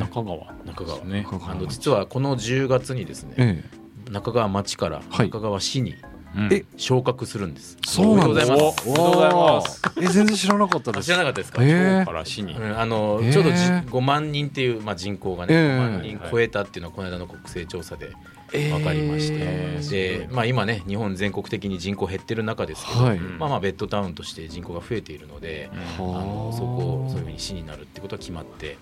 [0.00, 0.52] 中川。
[0.64, 1.26] 中川ね。
[1.30, 3.64] あの実はこの10月にですねえ
[4.10, 5.26] 中川町からはい。
[5.26, 5.94] 中川市に
[6.34, 6.52] うん。
[6.52, 7.76] え昇格するんです。
[7.86, 8.50] そうなんです。
[8.50, 9.82] おめでとうございます。
[10.00, 11.04] え全然知らなかったです。
[11.04, 12.54] あ知らなかったですか、今日から市に。
[12.54, 12.78] うん。
[12.78, 15.60] あのちょうどじ5万人っていう、まあ、人口がね、ええ。
[15.60, 18.12] 5万人超えたっていうのはこの間の国勢調査で
[18.52, 23.18] 分かりまして、えーでまあ、今ね日本全国的に人口減ってる中ですけど、はい。
[23.18, 28.78] まあ、まあベッドタウンとして人口が増えているので、あのそこをそういうふうに市になるってことが決まって、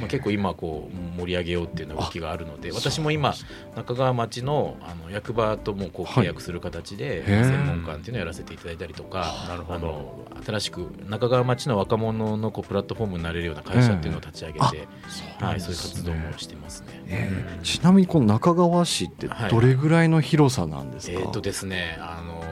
[0.00, 3.34] まあ、結構今こう盛り上げようっていうような動きがあるので私も今
[3.76, 9.78] 中川町のあの役場ともこうはい契約する形で専門官っていうのをやらせていただいたりとか、あ。
[9.82, 14.88] の新しく中川町の若者のこうプラットフォームになれるような会社っていうのを立ち上げて、
[15.46, 16.86] はい、そういう活動もしてますね。
[17.08, 22.42] えーちなみにこの中川市ってどれぐらいの広さなんですか、えーとですね、あの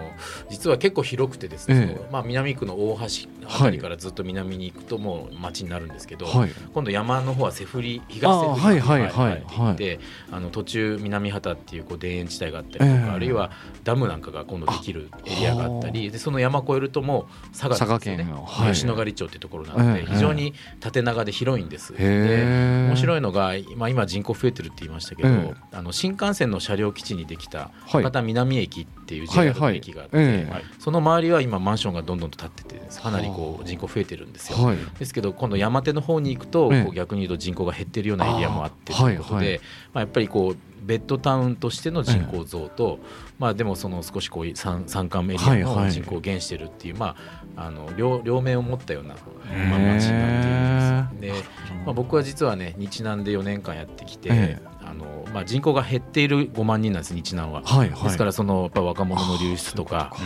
[0.50, 2.12] 実は結構広くてですね、ええ。
[2.12, 6.50] まあ、南区の大橋あたりからずっと南に行くともう町になるんですけど、はい。
[6.74, 13.10] 今度山の方はセフリ東セフリあはいはいはいって言ってあの途中南畑っていうこう田園地帯があったりとか、ええ。
[13.10, 13.52] あるいは
[13.84, 18.72] ダムなんかが今度できるエリアがあったりでその山越えるともう佐賀佐賀県のはい。
[18.74, 20.06] 吉野ヶ里町っていうところなので、ええ。
[20.12, 21.92] 非常に縦長で広いんです。
[21.92, 25.54] で面白いのが、まあ、今人口増えてるって言いましたけど、ええ。
[25.72, 28.02] あの新幹線の車両基地にできたはい。
[28.02, 30.64] 博多南駅っていうはい JR のはい駅があって、ええはい。
[30.78, 34.58] その周りは今マンションがどんどんと建っててかなりこう人口増えてるんですよ。
[34.58, 34.78] はい。
[34.98, 36.84] ですけど今度山手の方に行くと、ええ。
[36.84, 39.58] こう逆に言うと人口が減ってるようなエリアもあってあということで、はいはい。
[39.58, 42.98] まあ、やっぱりこうベッドタウンとしての人口増と、
[43.38, 47.16] まあ、でもその少しこう山山間エリアの人口を減してるっていう、ま
[47.56, 51.44] あ、あの両両面を持ったような、へまあ、街になっているんです。
[51.44, 57.62] でまあ、僕は実はね日南で4年間やってきて、えあのまあ、人口が減っている5万人なんです日南は。
[57.62, 58.02] はいはい。
[58.02, 60.16] ですからそのやっぱ若者の流出とか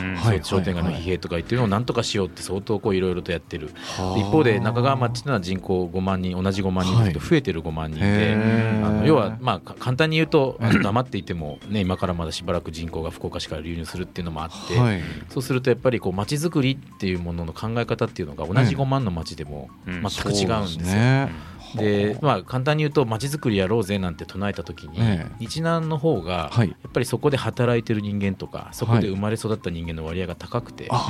[0.42, 3.70] 商店街の疲弊とかっていうのをなんとかしようって相当こういろいろとやってる。
[3.98, 4.18] はあ。
[4.18, 8.34] 一方で中川町っていうのは人口5万人同じ5万人だけど増えてる5万人で、
[8.82, 15.00] あの要はまあか簡単に言うと黙っていても、ね、今からまだしばらく人口が福岡市から流入するっていうのもあって、はい。
[15.28, 20.02] そうするとやっぱりこう町づくりっていうものの考え方っていうのが同じ5万の町でもうん。
[20.02, 21.28] 全く違うんですよ。
[21.76, 25.36] ねでまあ、簡単に言うと町づくりやろうぜなんて唱えた時に、ええ。
[25.38, 26.68] 日南の方がはい。
[26.68, 31.08] やっぱりそこで働いてる人間とかそこで生まれ育った人間の割合が高くて、あ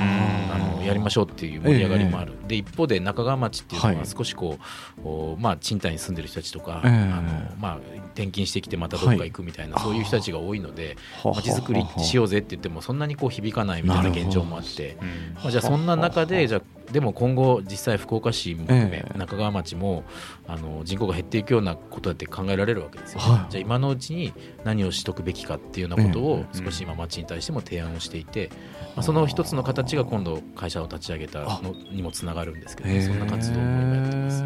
[0.53, 4.07] あのやりましょうっていう盛り上がりもある、で一方で中川町っていうのははい。
[4.07, 4.59] 少しこ
[4.99, 6.91] う、おまあ、賃貸に住んでる人たちとか、ええ。
[6.91, 7.23] あの
[7.61, 7.77] まあ、
[8.15, 14.97] 転勤してきてまたどっか行くみたいな、そういう人たちが多いので町づくりしようぜって言ってもそんなにこう響かないみたいな現状もあって。
[15.01, 19.19] うんまあ、じゃあそんな中でじゃあでも今後実際福岡市も含めええ。
[19.19, 20.05] 中川町も
[20.47, 23.51] あの人口が減っていくようなことだって考えられるわけですよ、はい。
[23.51, 24.33] じゃあ今のうちに
[24.65, 26.65] 何をしとくべきかっていうようなことをええ。
[26.65, 28.51] 少し今町に対しても提案をしていて、
[28.95, 34.45] まあ、その一つの形が今度会社を立ち上げたのにもつながるんですけど、そんな活動も今やってます。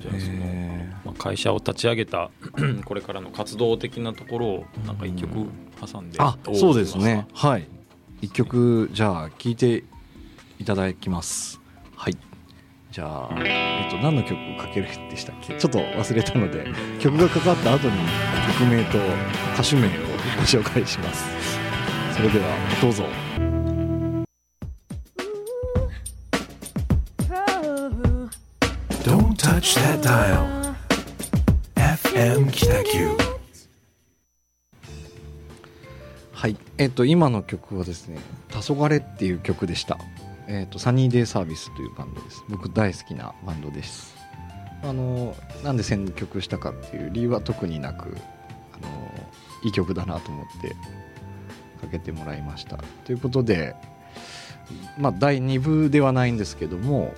[0.00, 2.30] じゃあそのへまあ会社を立ち上げた
[2.86, 5.48] これからの活動的なところをなんか一曲
[5.80, 7.26] 挟んであどそうですしね。
[7.34, 7.66] はい。
[8.20, 9.84] 一曲じゃあ聴いて
[10.58, 11.60] いただきます。
[11.96, 12.16] はい。
[12.90, 15.58] じゃあ、えっと、何の曲かけるでしたっけ？
[15.58, 16.66] ちょっと忘れたので
[17.00, 17.94] 曲がかかった後に
[18.58, 18.98] 曲名と
[19.54, 19.90] 歌手名を
[20.36, 21.24] ご紹介します。
[22.16, 22.46] それでは
[22.80, 23.04] どうぞ。
[29.04, 30.74] Don't touch that dial.
[31.76, 32.50] FM.
[36.32, 36.56] はい。
[36.78, 38.18] えっと今の曲はですね
[38.50, 39.98] 「黄昏っていう曲でした
[40.48, 42.42] えっとサニーデイサービスというバンドです。
[42.48, 44.16] 僕大好きなバンドです。
[44.82, 48.16] あのなんで選曲したかっていう理由は特になく
[48.72, 48.88] あの
[49.62, 50.70] いい曲だなと思って
[51.80, 52.78] かけてもらいました。
[53.04, 53.76] ということで
[54.98, 57.14] まあ第2部ではないんですけども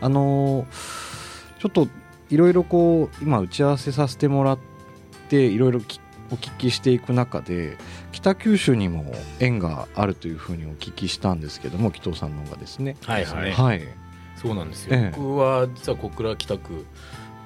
[0.00, 0.66] あの
[1.58, 1.88] ちょっと
[2.30, 4.58] いろいろこう今打ち合わせさせてもらっ
[5.28, 5.80] ていろいろ
[6.30, 7.76] お聞きしていく中で
[8.18, 9.04] 北九州にも
[9.38, 12.96] 縁があるというふうにお聞きしたんですけども紀藤さんの方がですね。
[13.04, 13.82] はいはい、はい。
[14.36, 15.16] そうなんですよ、ええ。
[15.16, 16.86] 僕は実は小倉北区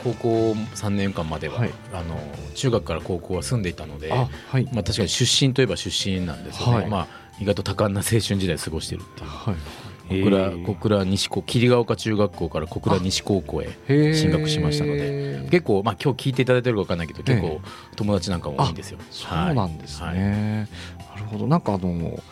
[0.02, 1.70] 高校3年間までは、はい。
[1.92, 2.18] あの
[2.54, 4.64] 中学から高校は住んでいたのであはい。
[4.72, 6.86] まあ、確かに出身といえば出身なんですよね、はい。
[6.88, 7.06] まあ、
[7.38, 9.28] 意外と多感な青春時代を過ごしてるっていう。
[9.28, 17.60] はい小倉小倉西高霧ヶ丘中学校から小倉西高校へ進学しましたので結構、まあ、今日聞いていただいてるか分かんないけど結構
[17.96, 18.98] 友達なんかも多いんですよ。
[19.10, 20.14] そうなんですはい。
[20.14, 20.68] ね、
[21.14, 21.46] なるほど。
[21.46, 22.22] なんかあの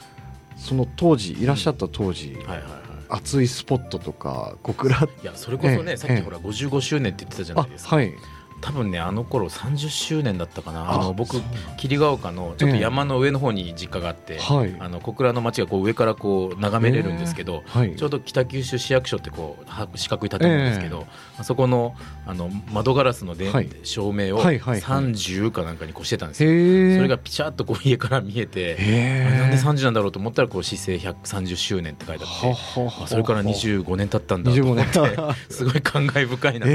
[0.56, 2.62] その当時いらっしゃった当時、はいはいはい。
[3.10, 8.12] 熱いスポットとか小倉いやそれこそね、さっきほら55周年って言ってたじゃなあいですか、はい
[8.60, 10.82] 多分ねあの頃30周年だったかな。
[10.82, 11.40] ああの僕
[11.76, 14.76] 霧ヶ丘のちょっと山の上の方に実家があって、はい。
[14.78, 17.96] あの小倉の町がこう上からこう眺めれるんですけど、はい。
[17.96, 21.06] ちょうど北九州市役所ってこうは四角い建物ですけど、
[21.38, 21.94] あそこの
[22.30, 23.68] あの窓ガラスので、はい。
[23.82, 25.02] 照明をはいはいはい。
[25.02, 26.50] 30かなんかに越してたんですよ。
[26.50, 36.66] それがピチャッとこう家から見えて、なんで30なんだろうと思ったらこう市政130周年って書いてあってそれから25年経ったんだと思って25年 すごい感慨深いな、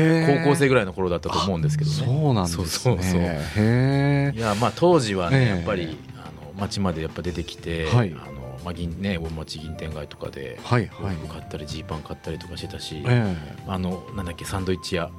[0.43, 1.97] 高校生ぐらいの頃だったと思うんですけどね。
[1.97, 2.65] そうなんですね。
[2.65, 3.21] そうそう
[4.35, 5.47] いやまあ当時はね、ええ。
[5.47, 8.13] やっぱりあの町までやっぱ出てきて、はい。
[8.13, 11.15] あのまあ銀ね大町銀天街とかではいはい。
[11.29, 13.35] 買ったりジーパン買ったりとかしてたし、え。
[13.67, 15.09] あのなんだっけサンドイッチ屋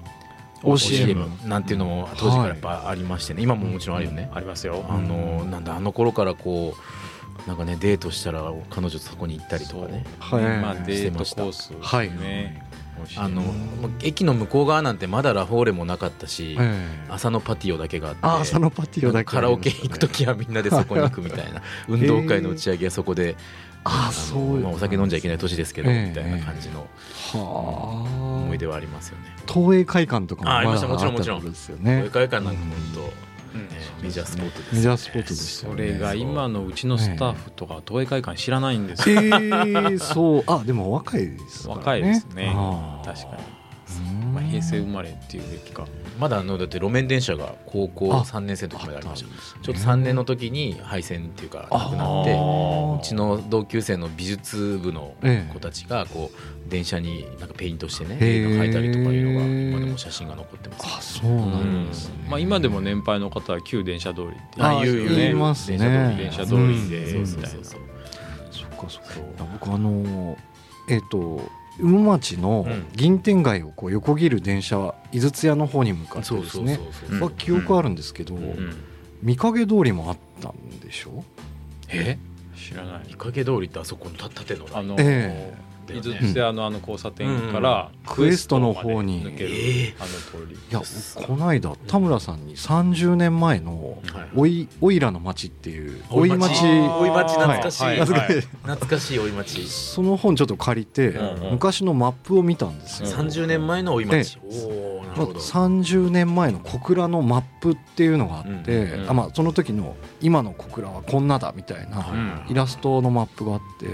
[0.62, 4.30] OCM なんていうのも当時からやっぱありましてね、今ももちろんあるよね。
[4.32, 4.84] ありますよ。
[4.88, 10.04] あのなんだあの頃からこうなんかねデートしたら彼女とそこに行ったりとかね。
[10.18, 10.42] はい。
[10.42, 12.10] まあデートコースはい。
[12.10, 12.62] ね
[13.16, 13.42] あの
[14.02, 17.04] 駅の向こう側なんてまだラフォーレもなかったし、ええ。
[17.10, 19.24] 朝のパティオだけがあってあ朝のパティオだけ。
[19.30, 21.60] カラオケ行く時はみんなでそこに行くみたいな。
[21.88, 23.36] 運動会の打ち上げはそこで、
[23.86, 26.86] あのそうまあ、お酒飲んじゃいけない年ですけど、ええみたいな感じのは
[27.34, 28.42] あ。
[28.42, 29.24] 思い出はありますよね。
[29.48, 33.04] 東映会館とかもあありましただもちろんもちろんあった頃ですよこれね会館なんか本当、う
[33.62, 33.68] ん。
[33.68, 35.86] ねメジャースポットです、メジャースポットでしたよね。
[35.86, 40.44] それが今のうちのスタッフとか東映会館知らないんですえよー、そう。
[40.46, 41.80] あでもお若いですからね。
[41.80, 42.54] 若いですね。
[43.04, 43.55] 確かに、うん
[44.32, 45.86] まあ、平成生まれっていうべきか。
[46.18, 49.60] まだあのだって路面電車が高校あ3年生の時までありました。
[49.62, 61.20] ちょっと3年の時に廃線っていうかなくなってあうちの同級生の美術部のええ子たちがこう電車になんかペイントしてね絵が描いたりとかいうのが今でも写真が残ってます。
[61.20, 64.26] あそうなんですね、まあ、今でも年配の方は旧電車通り。
[64.28, 65.78] ってあ言うよね言いますね。
[65.78, 67.22] 電車通りでうん。
[67.22, 69.44] みたいな、そっかそっか。
[69.52, 70.36] 僕あの
[70.88, 71.40] えっ、と
[71.78, 72.86] 羽町のうん。
[72.94, 76.78] 銀天街をこう横切る電車は井筒屋の方に向かってですね。
[77.20, 78.74] は記憶あるんですけど、うん。
[79.22, 80.80] 見影通りもあったん。
[80.80, 81.24] でしょ
[81.88, 82.18] え
[82.56, 85.54] 知らない見かけ通りってあそこのた縦のあの、え
[85.94, 90.54] 井筒屋のあの交差点から、クエストの方に抜ける、えあの通り。
[90.54, 90.80] いや
[91.26, 96.48] この間田村さんに30年前のはいおいおいらの町っていうおい町。
[96.48, 96.64] 町。
[96.64, 97.84] おい町懐かしい。
[97.84, 98.00] はい。
[98.00, 98.40] 懐かしい。
[98.40, 99.66] 懐かしい追い町。
[99.68, 101.52] その本ちょっと借りてうんうん。
[101.52, 103.28] 昔のマップを見たんですよ、うん。
[103.28, 104.38] 30年前の追い町。
[104.44, 112.46] えおおなるまあほど30年前の小倉のマップっていうのがあって、うんうんあまあ、その時の今の小倉はこんなだみたいなうん。
[112.48, 113.86] イラストのマップがあって、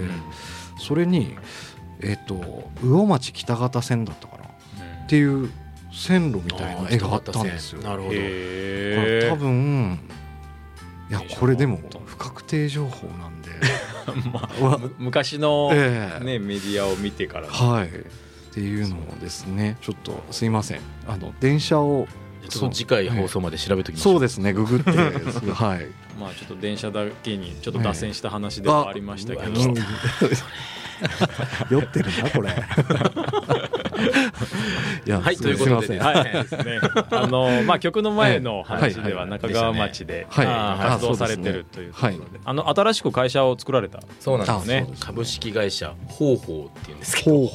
[0.79, 1.35] それに、
[2.03, 4.43] えっと魚町北方線だったかな？
[4.45, 5.49] っていう
[5.93, 7.81] 線路みたいな絵があったんですよ。
[7.81, 8.15] なるほど。
[9.29, 9.99] 多分
[11.09, 13.49] いやえこれでも不確定情報なんで。
[14.33, 16.23] まわあ、む昔の、ええ。
[16.23, 17.87] ね、メディアを見てから、はい。
[17.87, 17.91] っ
[18.53, 20.81] ていうのをですねちょっとすいません。
[21.07, 22.07] あの電車を
[22.49, 24.53] ちょっと次回放送まで調べときましょそうですね。
[24.53, 25.87] ググって はい。
[26.19, 29.75] まあ、ちょっと電車だけにちょっと脱線した話ではありましたけど、うん
[31.69, 32.49] 酔ってるなこれ。
[35.05, 36.79] いやはいすということではい、ですね。
[37.11, 43.99] あの まあ曲の前の話でははい中川町で活動されてるというところで、あの新しく会社を作られた。
[44.19, 44.87] そうなんですね。
[44.99, 47.49] 株式会社方法っていうんですけど。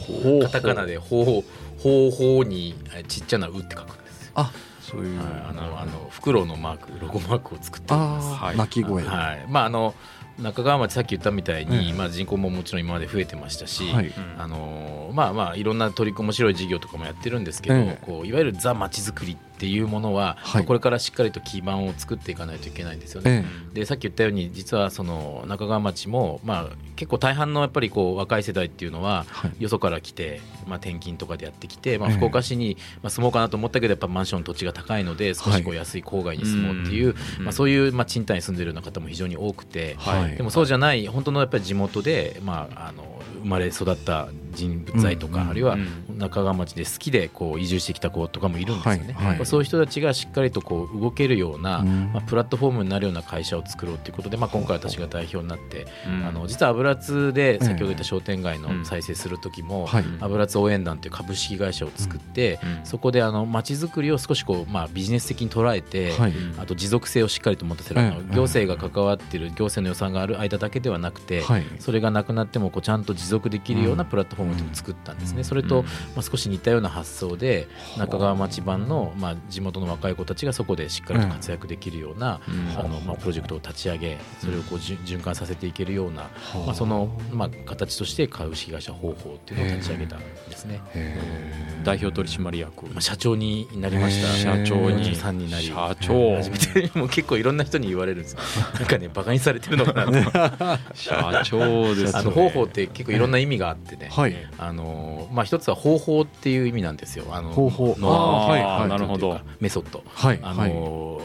[0.47, 1.45] カタカナで方法
[1.79, 4.33] 方法にえちっちゃな「う」って書くんですよ。
[4.35, 5.19] あそういう。
[5.19, 5.27] はい。
[5.51, 8.57] あのあのフクロウのマークロゴマークを作ってます。
[8.57, 9.05] 鳴き声。
[9.05, 9.47] はい。
[9.49, 9.95] まああの
[10.39, 11.93] 中川町さっき言ったみたいに、ええ。
[11.93, 14.13] まあ、人口ももちろん今まで増えてましたし、はい。
[14.39, 18.07] あのまあまあいろんな取り組み面白い事業とかもやってるんですけど、ええ。
[18.07, 20.65] こういわゆるザ・まちづくりっていうものは、はい。
[20.65, 23.45] これからしっかりと基盤を作っていかないといけないんですよね。
[23.73, 29.63] えでさっき言ったように実はその中川町も、まあ、結構大半のやっぱりこう若い世代っていうのははい。
[29.63, 32.17] よそから来て、まあ、転勤とかでやってきて、まあ、ええ。
[32.17, 37.45] 福岡市に、まあ、住もうかなと思ったけどやっぱマンション土地が高いので少しこうはい安い郊外に住もうっていう、うん。
[37.45, 40.37] まあ、そういう、まあ、賃貸に住んでるような方も非常に多くて、はい。
[40.37, 49.13] でもそうじゃない本当のやっぱり地元で、まあ、あの生まれ育った人物材とか、うんあるいはうん中川町で好きでこう移住してきた子とかもいるんですよね。
[49.15, 52.13] はいはいまあそういう人たちがしっかりとこう動けるような、うん。
[52.13, 56.27] まあ、プラットフォームになるような会社を作ろうということで、まあ、今回私が代表になって、うん。
[56.27, 60.05] あの実は油津で先ほど言った商店街の再生する時も、はい。
[60.21, 62.87] 油津応援団という株式会社を作って、うん。
[62.87, 66.33] そこであの街づくりを少しこう、まあ、ビジネス的に捉えて、はい。
[66.59, 68.01] あと持続性をしっかりと持たせる、
[68.33, 71.65] 行政が関わっている行政の予算がある間だけではなくて、はい。
[71.79, 74.09] それがなくなってもこうちゃんと持続できるようなうん。
[74.09, 75.39] プラットフォームを作ったんですね。
[75.39, 75.45] うん。
[75.45, 75.85] それと、うん。
[75.85, 82.79] まあ、少し似たような発想で中川町版の、まあ、地元の若い子たちがそこでしっかりと活躍できるような、うん。
[82.79, 90.81] あのまあ、プロジェクトを立ち上げそれをこう循環させていけるような、はまあ、その、まあ、形として株式会社方法っていうのを立ち上げたんですね。
[90.95, 91.19] へ
[91.85, 92.87] 代表取締役。
[92.87, 94.29] まあ、社長になりました。
[94.29, 95.19] 社長に。
[95.19, 96.37] さんになり社長。
[96.37, 98.41] 初めてもう結構いろんな人に言われるんですよ。
[98.75, 100.89] なんかねバカにされてるのかなと。
[100.95, 102.13] 社長です、ね。
[102.15, 104.28] あの方法って結構いろんな意味があってね、はい
[104.59, 107.27] あのまあ、一つは方法っていう意味なんですよ。
[107.31, 107.97] あの方法。
[107.99, 110.03] ノウハウあーはいなるほどメソッド。
[110.07, 110.73] はいあはい。
[110.73, 111.21] の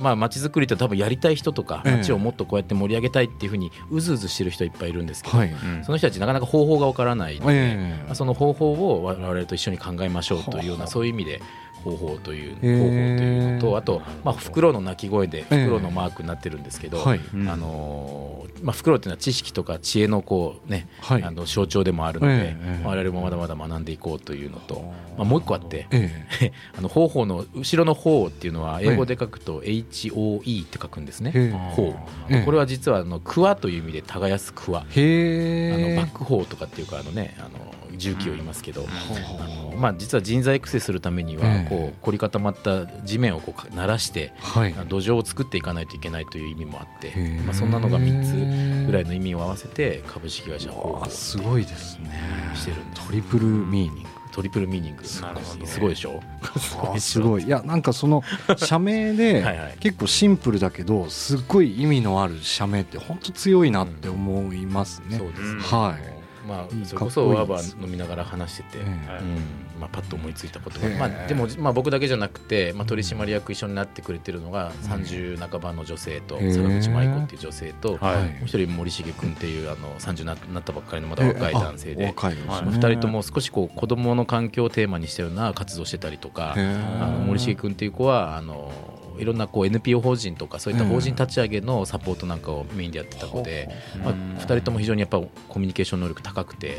[0.00, 1.96] まあ街づくりって多分やりたい人とかええ。
[1.98, 5.50] 街をもっとこうやって盛り上げたいっていうふうにうずうずしてる人いっぱいいるんですけど、はい。
[5.50, 7.56] うんその人たちなかなか方法がわからないので、え
[8.02, 8.04] え。
[8.06, 11.42] まあその方法を我々と一緒に考えましょうというようなそういう意味で
[11.82, 15.64] 方法という方法というのとあとまあ袋の鳴き声でええ。
[15.64, 17.16] 袋のマークになってるんですけど、あ
[17.56, 21.22] のまあ袋っていうのは知識とか知恵のこうねはい。
[21.22, 24.82] あの象徴でもあるので、ええ我々もまだまだ学んでいこうというのと、
[25.16, 31.32] まあ、もう一個あって、え あの方法の後ろの方っていうのは英語で書くと HOE って書くんですね。
[31.76, 34.80] これは実はあのクワという意味で耕すクワ。
[34.80, 37.50] あのバックホーとかっていうかあのねあの
[37.96, 44.74] 重機を言いますけど、あのまあ、実は人材育成するためにはええこう凝り固まった地面をこう鳴らしてはい。
[44.88, 47.14] 土壌を作っていかないといけないという意味もあって
[47.46, 52.10] まあ、そんなのが3つぐらいの意味を合わせて株式会社方法わあすごいですね。
[52.54, 54.08] してるトリプルミーニング。
[54.32, 55.04] トリプルミーニング。
[55.04, 55.22] す
[55.80, 56.20] ごいでしょ？
[56.94, 57.48] あ すごいい。
[57.48, 58.22] やなんかその
[58.56, 59.76] 社名ではいはい。
[59.80, 65.18] 結構シンプルだけどすっごい意味のある社名って本当強いなって思いますね。
[65.18, 66.48] そうですね、はい。
[66.48, 69.18] まあそれこそワーバー飲みながら話してて、ええ。
[69.20, 69.40] うん
[69.80, 82.06] まあ、パッと思いついたことが、まあ、でも、まあ、僕だけじゃなくて、まあ、取締役一緒になってくれてるのが30半ばの女性と坂口舞子っていう女性と、はいはいもう一人森重君っていうあの30にななったばっかりのまだ若い男性で。
[82.06, 88.72] 若いですねはい2人とも少しこう子供の環境をテーマにしたような活動をしてたりとかあの森重君っていう子はあの
[89.20, 93.68] いろんなこう NPO 法人とかそういった法人立ち上げのサポートなんかをメインでやってたので、
[94.02, 96.78] まあ、2人とも非常にやっぱコミュニケーション能力高くて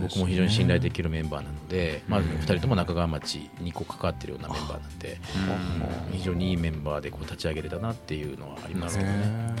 [0.00, 5.18] 僕も非常に信頼できるメンバーなので、まあ、2人とも中川町にこう関わってるようなメンバーなんで
[6.12, 9.54] 非常にいいメンバーでこう立ち上げれたなっていうのはありますけどね。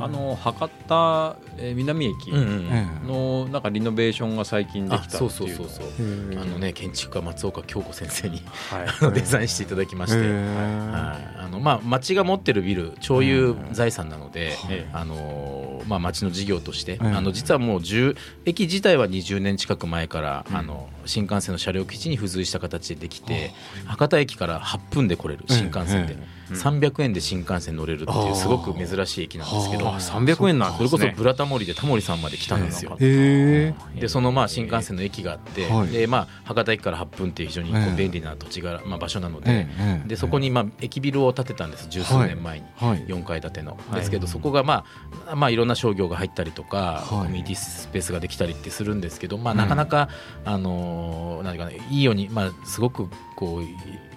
[0.00, 9.12] あの博多、えー南駅のなんかリノベーションが最近であきたっていうあのね建築家松岡京子先生にはい。
[9.12, 10.34] デザインしていただきまして、へはい。
[10.34, 23.52] ーあのまあ町が持ってるビル超有財産なので、ええあのまあ町の事業として、ええあの実はもう10駅自体は20年近く前から、あの新幹線の車両基地に付随した形でできて、
[23.86, 32.96] 博多駅から8分で来れる新幹線で、え300円で新幹線乗れるっていうすごく珍しい駅なんですけど、あ300円なんそれこそブラタモリでタモリさんまで来たんですよ。
[32.98, 33.74] で
[34.08, 35.88] そのまあ新幹線の駅があって、はい。
[35.88, 39.66] でまあ、博多駅から8分っていう非常に便利な土地が、まあ、場所なので,、
[40.06, 41.88] でそこにまあ駅ビルを建てたんです。
[41.88, 43.04] 十数年前に、はい。
[43.06, 44.84] 4階建ての、いですけどそこが、ま
[45.26, 47.08] あまあ、いろんな商業が入ったりとか、い。
[47.08, 50.08] コミュニティスペースができたりってするんですけど、まあ、うんなかなか、
[50.44, 53.62] あのーなんていうかね、いいように、まあ、すごくこう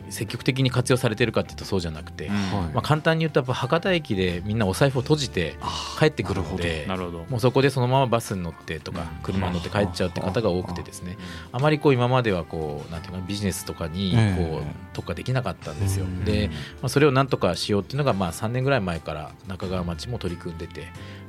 [0.09, 2.37] 積極的に活用されてるかっていうとそうじゃなくて、はい。
[2.73, 5.55] まあ、簡単に言うとやっぱ博多駅でみんなお財布を閉じて
[5.99, 11.17] 帰ってくるのでなるほどもうそこでそのままバスに乗ってとか車に乗って帰っちゃうって方が多くてですね。
[11.51, 14.49] あまりこう今まではこうなんていうかなビジネスとかにええ。
[14.51, 16.05] こう特化できなかったんですよ。
[16.05, 16.25] うん。
[16.25, 16.49] で、
[16.81, 20.87] まあ、それをなんとかしようっていうのがまあ3年ぐらい前から中川町も取り組んでて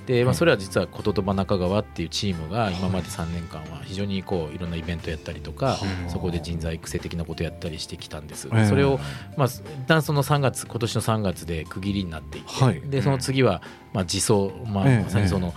[0.09, 5.77] で、まあ、それは実は言霊中川っていうチームが今まで3年間は非常にこういろんなイベントやったりとか
[6.09, 8.49] そこで人材育成的なことやったりしてきたんです。
[8.51, 8.99] ええそれを
[9.37, 12.81] まあ一旦その3月今年の3月で区切りになっていて、はい。
[12.81, 13.61] でその次は
[13.93, 15.53] まあ自走、まあ、にその、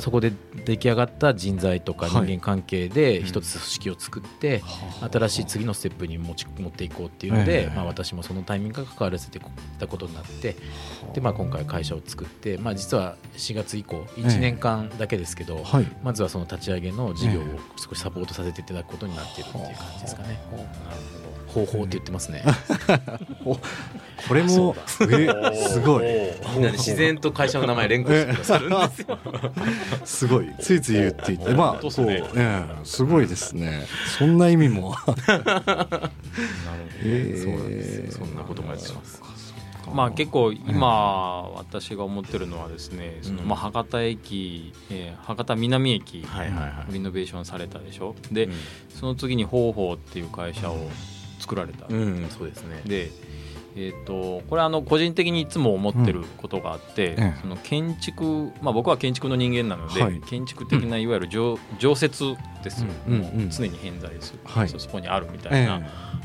[0.00, 0.32] そこで
[0.64, 2.28] 出来上がった人材とか人はい。
[2.28, 4.62] 間関係で一つ組織を作って、
[5.12, 7.74] 新しい次のステップに持ち持っていこうっていうので、ええ。
[7.74, 9.40] まあ、私もそのタイミングが関わらせてい
[9.78, 10.56] たことになって
[11.14, 15.86] で、まあ、今回会社を作って、まあ、実は4月以降1年間だけですけど、はい。
[16.02, 17.44] まずはその立ち上げの事業を
[17.76, 20.40] 少しサポートさせていただくことになっているっていう感じですかね。
[21.50, 22.44] 方法って言ってますね。
[24.28, 26.04] これもえすごい。
[26.54, 29.18] みんなね自然と会社の名前連呼してくださるんですよ。
[30.04, 30.50] すごい。
[30.60, 31.54] ついつい言っていて。
[31.54, 33.86] まあこうええすごいですね。
[34.18, 34.94] そんな意味も。
[37.04, 37.36] ええ。
[37.36, 38.24] そうなんですよ。
[38.26, 39.22] そんなこともやってます。
[39.92, 46.92] まあ結構今私が思ってるのはですねそのうんまあ博多駅えー博多南駅はいはいはい。
[46.92, 48.14] リノベーションされたでしょ？
[48.30, 48.52] でうん。
[48.94, 50.78] その次に方法っていう会社を
[51.40, 51.86] 作られた。
[51.88, 52.82] うん、そうですね。
[52.84, 53.10] で
[53.76, 57.34] えー、とこれあの個人的にいつも思ってることがあって、ええ。
[57.40, 60.20] その建築、まあ、僕は建築の人間なので、はい。
[60.20, 63.50] 建築的ないわゆる常,、常設ですよ、うんもううん。
[63.50, 64.68] 常に偏在する、はい。
[64.68, 65.80] そそこにあるみたえいな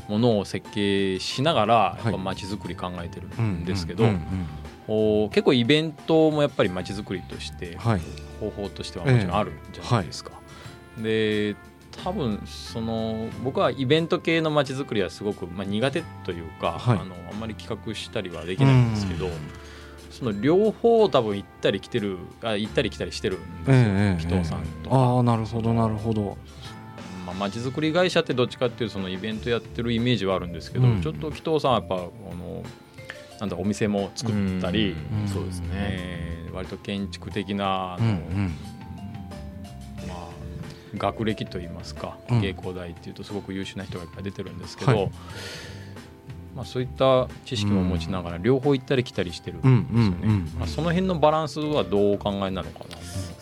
[0.08, 2.04] ものを設計しながらはい。
[2.06, 4.20] やっぱ街づくり考えてるえんですけど、うんうん
[4.86, 8.00] こう結構イベントもやっぱり街づくりとしてはい。
[8.38, 10.30] 方法としてはもちろんあるじゃないですか。
[10.98, 11.56] で
[12.04, 16.98] 多分その僕はイベント系の街づくりはすごく、まあ、苦手というか、はい。
[16.98, 19.28] あのあんまり企画したりはできないんですけど、
[20.10, 24.96] その両方多分行ったり来てるあ行ったり来たりしてるんですよ、ええ紀藤さんとか。
[24.96, 26.36] ああなるほどなるほど。
[27.26, 31.02] まあ、街づくり会社ってどっちかっていうとそのイベントやってるイメージはあるんですけど、うん。
[31.02, 32.62] ちょっと紀藤さんはやっぱあの
[33.40, 35.28] なんだお店も作ったり、うん。
[35.28, 35.66] そうですね。
[35.72, 36.26] えー
[36.56, 38.16] 割と建築的なあの、うんうん。
[38.46, 38.75] まあ、
[40.94, 42.40] 学歴といいますか、うん。
[42.40, 45.10] 芸工大っていうとすごく優秀な人がいっぱい出てるんですけど、はい。
[46.54, 52.96] まあ、そういった知識も持ちながら両方行ったり来たりしてるんですよね、まあ、その辺のバランスはどうお考えなのかな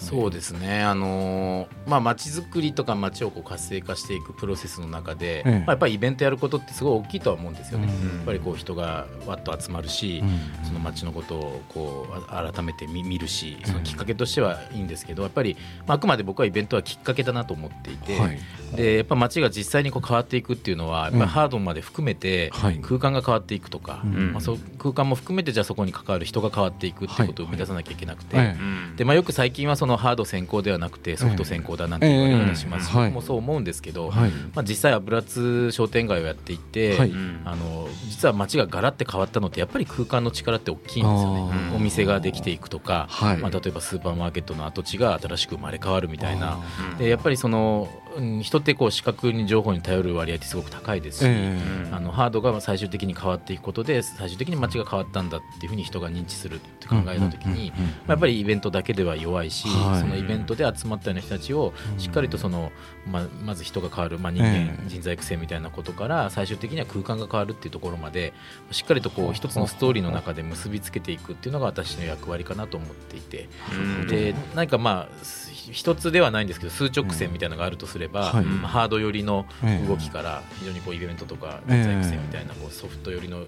[0.05, 5.51] そうですね、あのーまあ、街づくりとか街をこう活性化していくプロセスの中で、ええ。
[5.51, 7.93] まあ、やっぱりイベントやることってすごい大きいとは思うんですよね。
[7.93, 8.17] うん。
[8.17, 10.67] やっぱりこう人がわっと集まるし、うん。
[10.67, 18.39] その街のことをこうあ改めて見見るしそのきっかけとしてはいいんですけどやっぱり、まあ、あくまで僕はイベントはきっかけだなと思っていて、はい。
[18.77, 22.79] でやっぱ街が実際にこう変わっていくっていうのはやっぱりハードまで含めてはい。
[22.81, 24.33] 空間が変わっていくとか、うん。
[24.33, 28.37] まあ、そう空間も含めてじゃあそこに関わる人が変わっていくっていうことを生み出さなきゃいけなくて。
[28.37, 28.57] え
[28.97, 32.90] でまあ、よく最近はそのハード先行ではなくてソフト先行だなんて言われ方します。
[32.90, 33.05] し、ええ。
[33.07, 34.30] 僕もそう思うんですけど、はい。
[34.55, 37.12] まあ、実際油津商店街をやっていて、はい。
[37.45, 41.76] あの実は街がガラッて変わったのってやっぱり空間の力って大きいんですよね。
[41.76, 43.38] お店ができていくとか、はい。
[43.38, 46.61] まあ、例えばスーパーマーケットの跡地が新しく生まれ変わるみたいな。
[46.61, 48.04] あでやっぱりそのうん
[48.43, 51.59] 人ってこう視覚に情報に頼る割合ってすごく高いですし、え
[51.91, 57.73] あのハードが最終的に変わっていくことで最終的に街が変わったんだっていうふうに人が認知するって考えた時に、
[58.07, 60.01] やっぱりイベントだけでは弱いし、はい。
[60.01, 62.73] そのイベントで集まったような人たちをしっかりとその、
[63.07, 64.89] まあ、まず人が変わる、まあ、人間、ええ。
[64.89, 68.33] 人材育成みたいなことから最終的には空間が変わるっていうところまで
[68.71, 73.49] しっかりとこう一つのストーリーの中で結びつけていくっていうのが私の役割かなと思っていて。
[73.73, 74.07] うん。
[74.07, 78.45] で何かまあす一つではないんですけど数直線みたいなのがあるとすれば、はい。
[78.45, 79.87] まあハード寄りのええ。
[79.87, 83.45] 動きから非常にこうイベントとかええ人材育成みたいなこうソフト寄りの、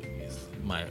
[0.64, 0.86] まあ、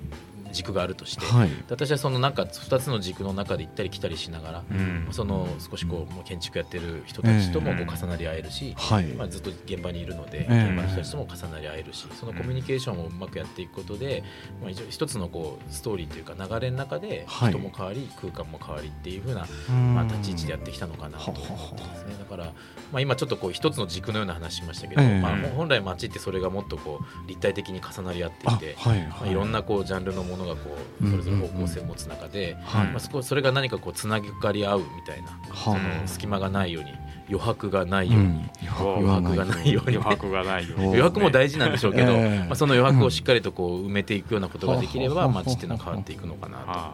[0.56, 1.50] 軸があるとして、はい。
[1.50, 5.08] で私はそのなんか2つの軸の中で行ったり来たりしながら、うん。
[5.12, 9.06] その少しこう建築やってる人たちともこええう重なり合えるし、はい。
[9.08, 10.68] まあ、ずっと現場にいるので、ええ。
[10.70, 14.24] 現場の人たちとも重なり合えるしそのコミュニケーションをうまくやっていくことで、
[14.62, 17.52] まあ、一応一つのこうストーリーというか流れの中ではい。
[17.52, 19.96] 人も変わり、空間も変わりっていう風な、うん。
[19.96, 21.44] まあ、立ち位置でやってきたのかなと思っ
[21.74, 22.16] てますね。
[22.18, 22.54] だから、
[22.96, 28.78] まあ、今ちょっとこう一つの軸のような話しましたけど、ええまあ、本来街ってそれがもっとこう立体的に重なり合っていて。
[28.80, 36.92] あはいまあ、いろんなこうジャンルのものがこうそれぞれ方向性を持つ中で、はいまあ、そこそれが何かこうつながり合うみたいな、その隙間がないように
[37.28, 46.70] 余白がないように、余白がないように、余白がないように余白も大事なんでしょうけど、ええまあ、その余白をしっかりとこう埋めていくようなことができればうん街っていうのは変わっていくのかなと。
[46.70, 46.94] は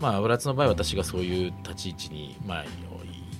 [0.00, 2.66] まあ、浦津の場合私がそういう立ち位置に、まあ、い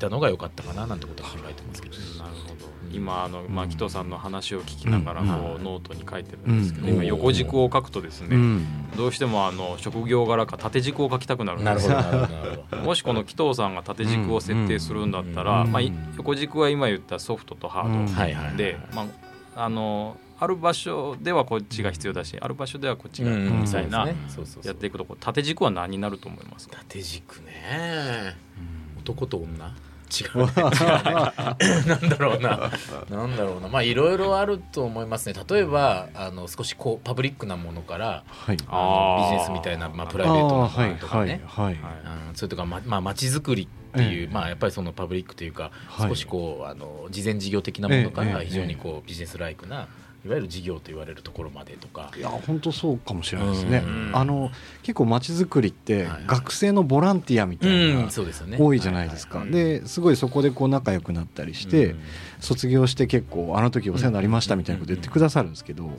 [0.03, 2.55] たのが良かったかななんてことは考えてますけど、なるほど。
[2.91, 2.95] うん。
[2.95, 5.29] 今あの、まあ、紀藤さんの話を聞きながらうん。
[5.29, 6.95] こうノートに書いてるんですけど、うん。
[6.95, 8.67] 今横軸を書くとですね、うん。
[8.97, 11.97] どうしてもあの職業柄か縦軸を書きたくなるんですよ。
[11.97, 12.83] なるほどなるほどなるほど。
[12.83, 15.73] もしこの紀藤さんが縦軸を設定するんだったら、うん。
[15.73, 19.07] まあ、い横軸は今言ったソフトとハードで、ま
[19.55, 23.63] あ、あのある場所ではこっちが必要だしある場所ではこっちがうん。
[23.63, 24.09] みたいな
[24.65, 26.79] やっていくとこ縦軸は何になると思いますか？
[26.79, 28.35] 縦軸ね、
[28.99, 29.73] 男と女？
[30.13, 30.47] 違う。
[30.47, 30.53] ね
[31.87, 32.71] なんだろうな。
[33.11, 33.69] なんだろうな。
[33.69, 35.35] まあいろいろあると思いますね。
[35.49, 38.57] 例えばあの少しこうパブリックなものからはい。
[38.69, 41.43] あビジネスみたいな、まあ、プライベートなものとかね。
[41.47, 41.67] はい。
[41.67, 41.77] はい。
[42.35, 44.33] それとかままあ街づくりっていう、ええ。
[44.33, 46.09] まあやっぱりそのパブリックというか、はい。
[46.09, 48.33] 少しこうあの事前事業的なものかええ。
[48.33, 49.89] ら非常にこうビジネスライクな
[50.25, 52.11] いわゆる事業と言われるところまでとか。
[52.17, 53.83] いや本当そうかもしれないですね。
[53.85, 54.11] うん。
[54.15, 54.51] あの
[54.83, 58.09] 結構街づくりってはい学生のボランティアみたいな
[58.59, 59.45] 多いじゃないですか。
[59.45, 62.01] ですごいそこでこう仲良くなったりしてうん。
[62.41, 65.91] 卒業して結構あの時お世話になりましたみたいなこと言ってくださるんですけど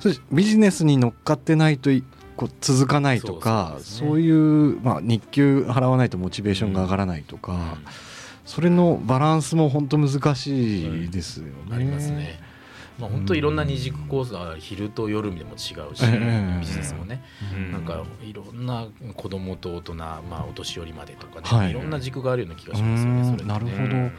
[0.00, 2.02] それビジネスに乗っかってないとい
[2.36, 7.76] こう続かないとかそういうまあ日給払わないとモチベーションが上がらないとか
[8.46, 11.52] それのバランスも本当難しいですよね。
[11.70, 12.40] ありますね。
[12.98, 15.56] まあ、本当いろんな二軸構造は昼と夜でも違う
[15.94, 17.22] し、ええビジネスもね、
[17.54, 17.72] うん。
[17.72, 21.70] なんかいろんな子供と大人、まあ、お年寄りまでとかね、はい。
[21.70, 23.20] い、ろんな軸があるような気がしますよね。
[23.20, 23.32] うん。
[23.32, 23.82] それなるほど。
[23.82, 24.06] うん。
[24.06, 24.10] あ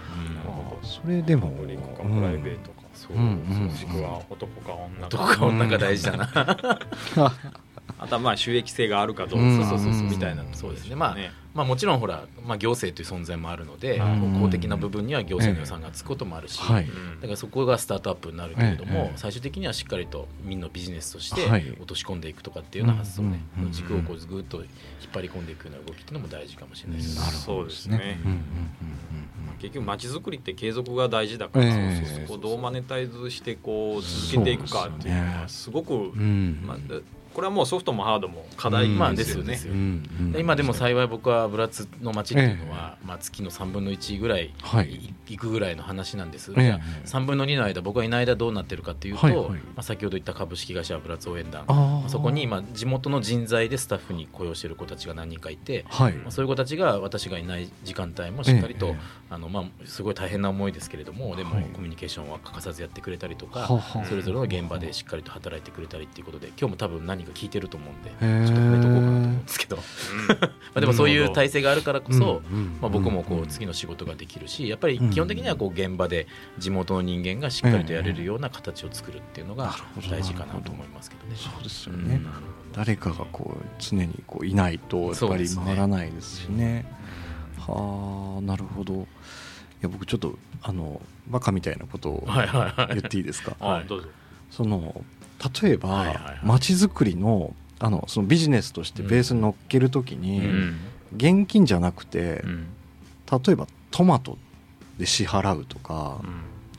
[0.82, 3.18] それでもプライベートか、そう。
[3.18, 6.80] もしくは男か女男かか女が大事だな。
[8.00, 9.60] あとはまあ収益性があるかどううん。
[9.60, 9.78] か
[10.10, 10.44] みたいな。
[10.54, 10.96] そうですね。
[10.96, 11.18] まあ
[11.54, 14.40] まあ、もちろんほら、まあ、行政という存在もあるので、うん。
[14.40, 16.86] 公的な部分には行政の予算がつくこともあるし、はい。
[16.86, 21.70] うんだからそこがスタートアップになるけれども、ええ最終的にはしっかりとみんなビジネスとしてはい。
[21.72, 23.42] 落とし込んでいくとかっていうような発想ね、
[23.72, 24.68] 軸をこうぐっと引っ
[25.14, 27.26] 張り込んでいくような動きっていうのも大事かもしれないですね。
[27.26, 28.20] なるほそうどですね。
[28.24, 28.44] うんうんうん
[29.60, 32.06] 結局街づくりって継続が大事だから、ええ。
[32.06, 36.64] そうそうそこをどうマネタイズしてこう続けていくかっていうのはすごく、うんうん。
[36.66, 36.78] まあ、
[37.34, 39.60] これはもうソフトもハードも課題ですよね。
[40.38, 45.14] 今でも幸い僕はブラツの街っていうのは、まあ、月の3分の1ぐらいはい。
[45.38, 46.64] くぐらいの話なんです、ええ。
[46.66, 46.80] じゃあ
[47.22, 51.66] 3分の2の間僕がいない間どうなってるかっていうと、まあ、先ほど言った株式会社ブラツ応援団
[52.08, 56.14] そこに今地元の人材でスタッフに雇用している子たちが何人かいて、はい。
[56.14, 58.96] まあ、そういう子たちが私がいない時間帯もしっかりと、ええ。
[59.32, 63.68] あのまあ、すごい大変な思いですけれどもでもはいコミュニケーションは欠かさずやってくれたりとか、
[64.08, 69.78] それぞれの現場でしっかりと働いてくれたりっていうことで今日も多分何か聞いてると思うんでちょっと触れとこうかなと思うんですけど。
[69.80, 69.84] ま
[70.76, 72.42] あでもそういう体制があるからこそ、
[72.82, 76.28] まあ、僕もこう次の仕事ができるしやっぱり基本的にはこう現場で
[76.60, 79.76] 地元の人間がしっかりとやれるような形を作るっていうのが
[80.10, 81.36] 大事かなと思いますけどね。
[81.36, 82.16] そうですよね。
[82.16, 82.28] うん。
[82.74, 86.86] 誰かがこう常にこういないとやっぱり回らないですしね。
[87.58, 88.94] はあなるほど。
[88.94, 89.06] い
[89.82, 92.28] や僕ちょっとあのバカみたいなことを
[92.90, 93.56] 言っていいですか？
[93.60, 93.82] はい。
[93.82, 94.08] あどうぞ。
[94.52, 95.04] その
[95.62, 96.40] 例えば、はいはいはい。
[96.44, 100.78] 街づくりのあのそのビジネスとしてベースに乗っけるときに、うん。
[101.16, 102.68] 現金じゃなくて、うん。
[103.32, 104.38] 例えばトマト
[104.98, 106.20] で支払うとか、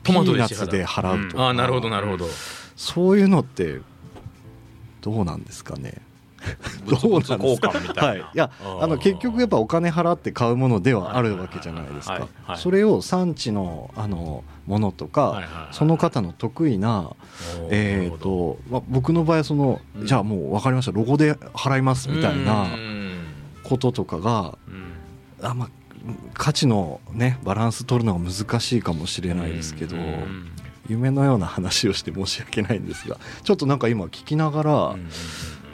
[0.03, 2.27] トマトピーナッで支払うツで払うとか、ああなるほどなるほど。
[2.75, 3.79] そういうのって
[5.01, 6.01] どうなんですかね
[6.85, 8.17] 物々交換みたはい。
[8.17, 12.27] いな、やあの結局やっぱお金払って買うものではあるわけじゃないですか。
[12.57, 17.11] それを産地のあのものとか、その方の得意な、
[17.69, 20.05] えーとまあ、僕の場合はその、うん。
[20.05, 20.91] じゃあもう分かりました。
[20.91, 23.11] ロゴで払いますみたいなうん。
[23.63, 24.93] こととかがうん。
[25.41, 25.69] あ、まあ、
[26.33, 30.03] 価値の、ね、バランス取るのが難しいかもしれないですけど、うん。
[30.03, 30.51] うん
[30.89, 35.07] 夢のような話をして申し訳ないんですがちょっとなんか今聞きながら、うん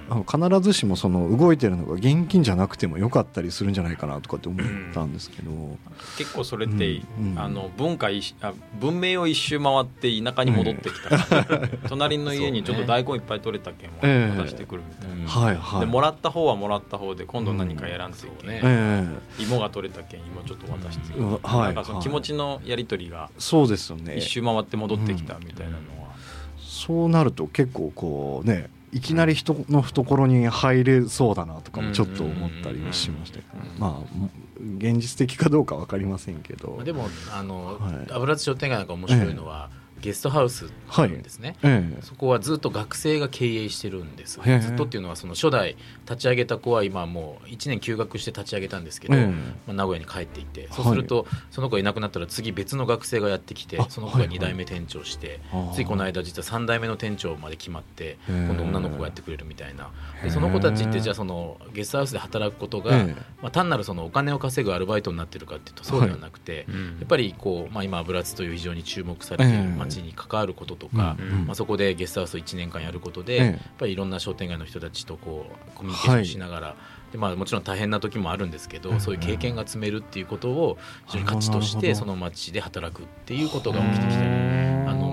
[0.10, 5.78] あの必ずしもその動いてるのが現金じゃなくてもよかったりするんじゃないかなとかって思ったんですけど、
[6.18, 7.32] 結構それって、うん。
[7.32, 15.80] うんあの文化一あ文明を一周回って田舎に戻ってきた、隣の家にちょっと大根いっぱい取れたけんええ渡してくるみたいな、うんはいはい。
[15.82, 19.05] でもらった方はもらった方で今度何かやらんといけない、え
[19.39, 19.43] え。
[19.43, 21.14] 芋が取れたけん芋ちょっと渡して。
[21.14, 21.38] くる、うん。
[21.38, 24.18] はいなんかその気持ちのやり取りがそうですよね。
[24.18, 26.16] 一周回って戻ってきたみたいなのは、
[26.60, 33.40] そうなると結構こうねいきなり人の懐に入れそうだなとかもちょっと思ったりもしました
[33.78, 34.30] まあ
[34.78, 36.74] 現実的かどうか分かりませんけど。
[36.78, 38.12] まあでもあの、はい。
[38.12, 39.70] 油津商店街なんか面白いのは、
[40.02, 42.02] ゲストハウスあるんですね、ええ。
[42.02, 44.39] そこはずっと学生が経営してるんです。
[44.39, 44.60] へえ。
[44.60, 45.76] ずっとっていうのはその初代
[46.10, 49.26] 立ち上げた子は今もう1年休学して立ち上げたんですけど、ええ。
[49.28, 49.34] ま
[49.70, 59.91] あ、名古屋に帰っていてそうすると、その子がいなくなったら次別の学生がやってきてあその子がはいはい2代目店長して、あーついこの間実は3代目の店長まで決まって今度女の子がやってくれるみたいな。
[60.24, 63.16] でその子たちってじゃあそのゲストハウスで働くことが、ええ。
[63.41, 66.98] まあ、単なるそのお金を稼ぐアルバイトになってるかっていうとそうではなくて、うん。
[67.00, 71.46] やっぱりこう、まあ、今油津という非常に注目されている街に関わることとか、うん。
[71.48, 73.46] まあ、そこでゲストハウスを1年間やることで、ええ。
[73.46, 76.76] やっぱりいろんな商店街の人たちとこうコミュニケーションしながら、
[77.12, 80.78] でまあ、もちろん大変な時もあるんですけど、うんそういう経験が積めるっていうことを
[81.08, 84.47] 非常に価値としてその街で働くっていうことが起きてきてる。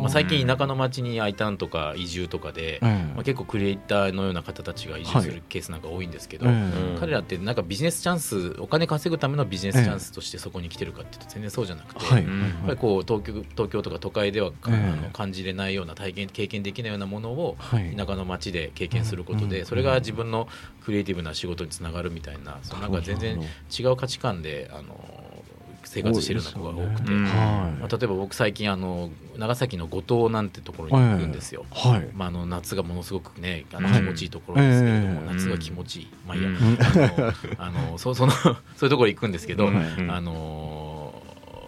[0.05, 12.25] まあ、最近田舎の町に I ターンとか移住とかで、ええまあ、結構クリエイターのような方たちが移住するケースなんか多いんですけど、ええ彼らってなんかビジネスチャンスお金稼ぐためのビジネスチャンスとしてそこに来てるかっていうと全然そうじゃなくて、やっ
[12.67, 17.95] ぱりこう東京東京とか都会では、ええあの感じれないような体験経験できないようなものをはい。
[17.97, 19.67] 田舎の街で経験することで、うん。
[19.67, 20.49] それが自分の
[20.85, 23.41] クリエイティブな仕事につながるみたいなそのなんか全然
[23.79, 25.34] 違う価値観であの
[25.95, 27.23] 生活してるような子が多くて、ね。
[27.23, 27.81] はい。
[27.81, 31.67] まあ、例えば僕最近あの長崎の五島なんてところに行くんですよ。
[31.71, 32.09] はい。
[32.13, 34.01] まあ、あの夏がものすごくねあのはい。
[34.01, 35.35] 気持ちいいところですけれども、ええ。
[35.35, 36.57] 夏が気持ちいい、まあいいや、うん。
[36.57, 40.11] あのあのそその そういうところ行くんですけど、うん。
[40.11, 40.84] あの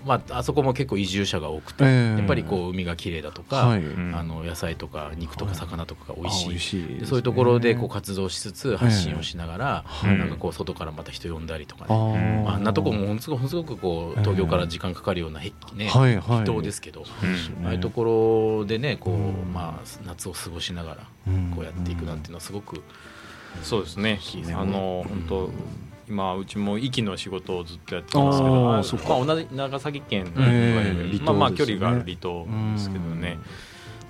[0.06, 2.18] まあ、あそこも結構移住者が多くて、ええ。
[2.18, 3.80] やっぱりこう海が綺麗だとか、はい。
[3.80, 4.14] ん。
[4.16, 6.86] あの野菜とか肉とか魚とかが美味しい,、あ美味しいね。
[7.00, 10.16] でそういうところでこう活動しつつ発信をしながら、はい。
[10.18, 12.44] なんかこう外からまた人呼んだりとかあね。
[12.46, 16.44] あ、あんなとこもほんすごくすごくこう東京から時間かかるような、へねはいはい。
[16.44, 17.56] 人ですけど、そうですね。
[17.64, 19.52] ああいうところでねこう、うん。
[19.52, 21.52] まあ、夏を過ごしながらうん。
[21.54, 22.82] こうやっていくなんていうのはすごく、
[23.62, 24.20] そうですね。
[24.46, 24.54] ね。
[24.54, 25.22] あのうん。
[25.22, 25.50] 本当
[26.08, 28.82] 今うちも息の仕事をずっとやってますけあどあ
[29.18, 30.42] まあ同じ長崎県うん。
[30.42, 33.38] いわゆる離島まあまあ距離がある離島ですけどね。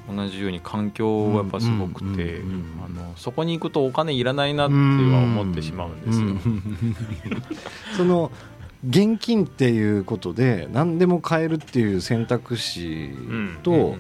[0.08, 2.40] 同じように環境はやっぱすごくて
[2.84, 6.26] あのそこに行くとお金いらないなっては思ってしまうんですよ。
[6.26, 6.62] うん。
[7.96, 8.30] その
[8.88, 13.10] 現金っていうことで何でも買えるっていう選択肢
[13.64, 13.96] と、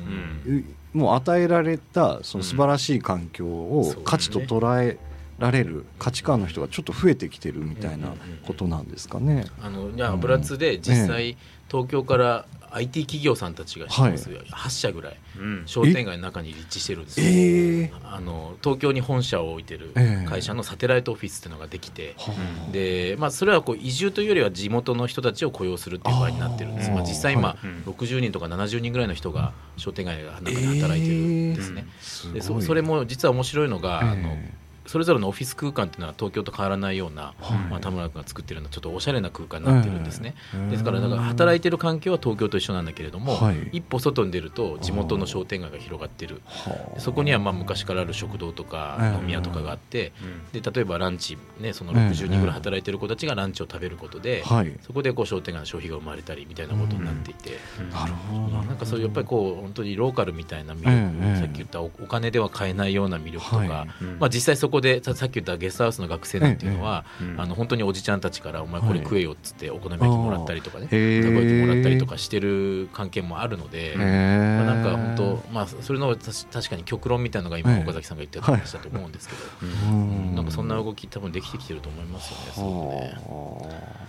[0.92, 4.98] もう与えられたその素晴らしい環境を価値と捉え
[5.38, 8.14] られる価値観の人がちょっと増えてきてるみたいな
[8.46, 9.46] ことなんですかね。
[9.62, 11.36] あのいや油津で実際、
[11.68, 15.16] 東京から IT 企業さんたちがます、8社ぐらい。
[15.38, 15.62] うん。
[15.66, 17.26] 商店街の中に立地してるんですよ。
[17.26, 17.92] ええ。
[18.04, 20.28] あの東京に本社を置いてるええ。
[20.28, 22.32] 会社のサテライトオフィスっていうのができて、は
[22.68, 22.72] あ。
[22.72, 27.90] でまあ、それはこう移住というよりは地元の人たちを雇用するっていう場合になってるんです、あーまあ、実際今、はい。
[27.90, 31.86] 60人とか70人ぐらいの人が商店街の中で働いてるんですね。
[32.00, 34.52] すごいでそそれも実は面白いのが、あのえ
[34.86, 37.58] それぞれのオフィス空間っていうのは東京と変わらないような、はい。
[37.70, 43.68] まあ、田村君が作ってるようなちょっとおしゃれな空間になってるんですね、ええですからだから働いてる環境は東京と一緒なんだけれども、はい。
[43.72, 46.40] 一歩外に出ると地元の商店街が広がってる。
[46.44, 47.00] はあ。
[47.00, 49.18] そこにはまあ昔からある食堂とかええ。
[49.18, 50.12] 飲み屋とかがあって、
[50.52, 50.60] うん。
[50.62, 51.98] で例えばランチ、ね、そのええ。
[52.10, 54.72] 60人ぐらい働いてる子たちがランチを食べることで、はい。
[54.82, 57.58] そこでこう商店街の消費が生まれたりみたいなことになっていて、
[57.92, 60.90] なるほどなんかそういうやっぱりこう本当にローカルみたいな魅力、
[61.26, 64.04] ええさっき言ったおお金では買えないような魅力とか、はい。
[64.04, 64.18] うん。
[64.18, 67.04] まあ、実際そこでささっき言ったゲストハウスの学生なんていうのは、
[67.36, 73.94] あの本当におじちゃんたちから「お前これ食えよ」っつってお好み焼きもらったりとかねたこ焼きもらったりとかしてる関係もあるので。
[73.94, 80.34] へまあ、えなんか本当、まあ、それのたし確かに極論みたいなのが今ええ岡崎さんが言ってた話だと思うんですけど、うん。
[80.34, 82.44] なんかそんな動き多分できてきてると思いますよね。
[82.52, 83.18] すごくね。
[83.26, 84.06] はあ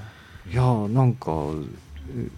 [0.49, 1.32] いやなんか
[2.15, 2.30] え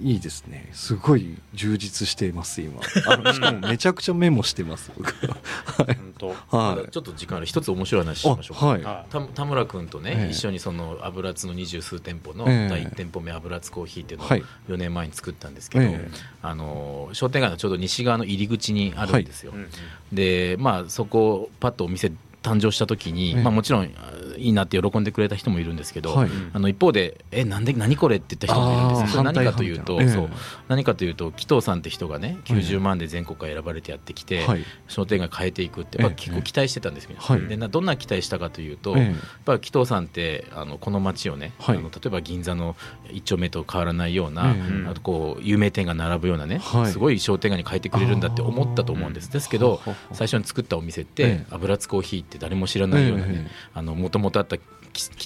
[0.00, 0.68] いいですね。
[0.72, 2.80] すごい充実しています今。
[3.06, 5.36] あの しかもめちゃくちゃメモしてます僕は。
[5.76, 6.28] 本当。
[6.28, 8.66] はまだちょっと時間ある一つ面白い話しましょうか。
[8.66, 9.06] はい。
[9.34, 10.30] 田村君とね、ええ。
[10.30, 12.68] 一緒にその油津の二十数店舗のええ。
[12.68, 14.42] 第1店舗目油津コーヒーっていうのをはい。
[14.68, 16.10] 4年前に作ったんですけど、ええ。
[16.42, 19.68] あの商店街のちょうど西側の入り口にあるんですよ、うん
[20.12, 22.12] でまあそこパッとお店
[22.44, 23.42] 誕生した時に、ええ。
[23.42, 23.88] まあ、もちろんあ
[24.36, 26.28] いいなって喜んでくれた人もいるんですけど、はい。
[26.52, 29.06] あの一方で「えなんで何これ?」って言った人もいるんですよ。
[29.08, 30.30] それ何かというと、そう。
[30.68, 34.64] 何かというと紀藤さんって人がね90万で全国から選ばれてやってきて、はい。
[34.88, 36.22] 商店街変えていくってやっぱええ。
[36.22, 37.40] 結構期待してたんですよ、はい。
[37.46, 39.04] でなどんな期待したかというと、ええ。
[39.04, 39.14] やっ
[39.44, 41.78] ぱ紀藤さんってあのこの街をね、はい。
[41.78, 42.76] あの例えば銀座の
[43.10, 44.88] 一丁目と変わらないような、ええ。
[44.90, 46.92] あとこう有名店が並ぶようなね、はい。
[46.92, 49.30] すごい商店街に変えてくれるんだって思ったと思うんです。
[49.30, 49.80] ですけど
[50.12, 51.46] 最初に作ったお店って、ええ。
[51.50, 54.60] 油津コーヒーって誰も知らないようなえねえあのもともとあったき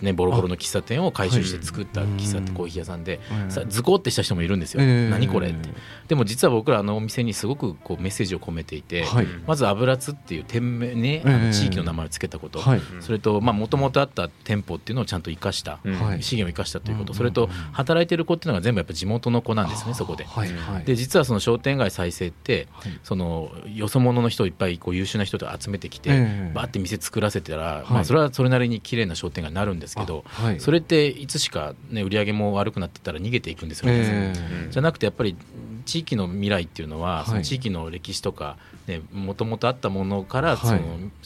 [0.03, 5.11] ねボロボロの喫茶店を改修して作ったはい喫茶店コーヒー屋さんで、ええさズコってした人もいるんですよ、ええ。
[5.11, 5.69] 何これって。
[6.09, 9.27] でも実は僕らあのお店にすごくこうメッセージを込めていて、はい。
[9.47, 11.33] まず油津っていう店名ね、あえ。
[11.33, 12.81] えの地域の名前を付けたこと、はい。
[13.01, 15.79] それともともとあった店舗っていうのをちゃんと生かした、
[16.21, 17.17] 資源を生かしたということ、うん。
[17.17, 20.27] それと働いてる子っていうのが全部やっぱ地元の子なんですねそこで。
[20.85, 22.93] で実はその商店街再生ってはい。
[23.03, 26.13] そのよそ者の人をいっぱいこう優秀な人と集めてきて、え
[26.51, 26.53] え。
[26.55, 27.93] バーって店作らせてたら、い。
[27.93, 30.61] まあ、それはそれなりに綺麗な商店街になるんですけど、あはい。
[30.61, 33.99] それっていつしか、ね、売り上げも悪くなってったら逃げていくんですよね。
[33.99, 34.33] え
[34.69, 34.71] え。
[34.71, 35.37] じゃなくてやっぱり
[35.85, 37.27] 地域の未来っていうのは、はい。
[37.27, 38.57] その地域の歴史とか
[38.87, 40.79] ねもともとあったものからその、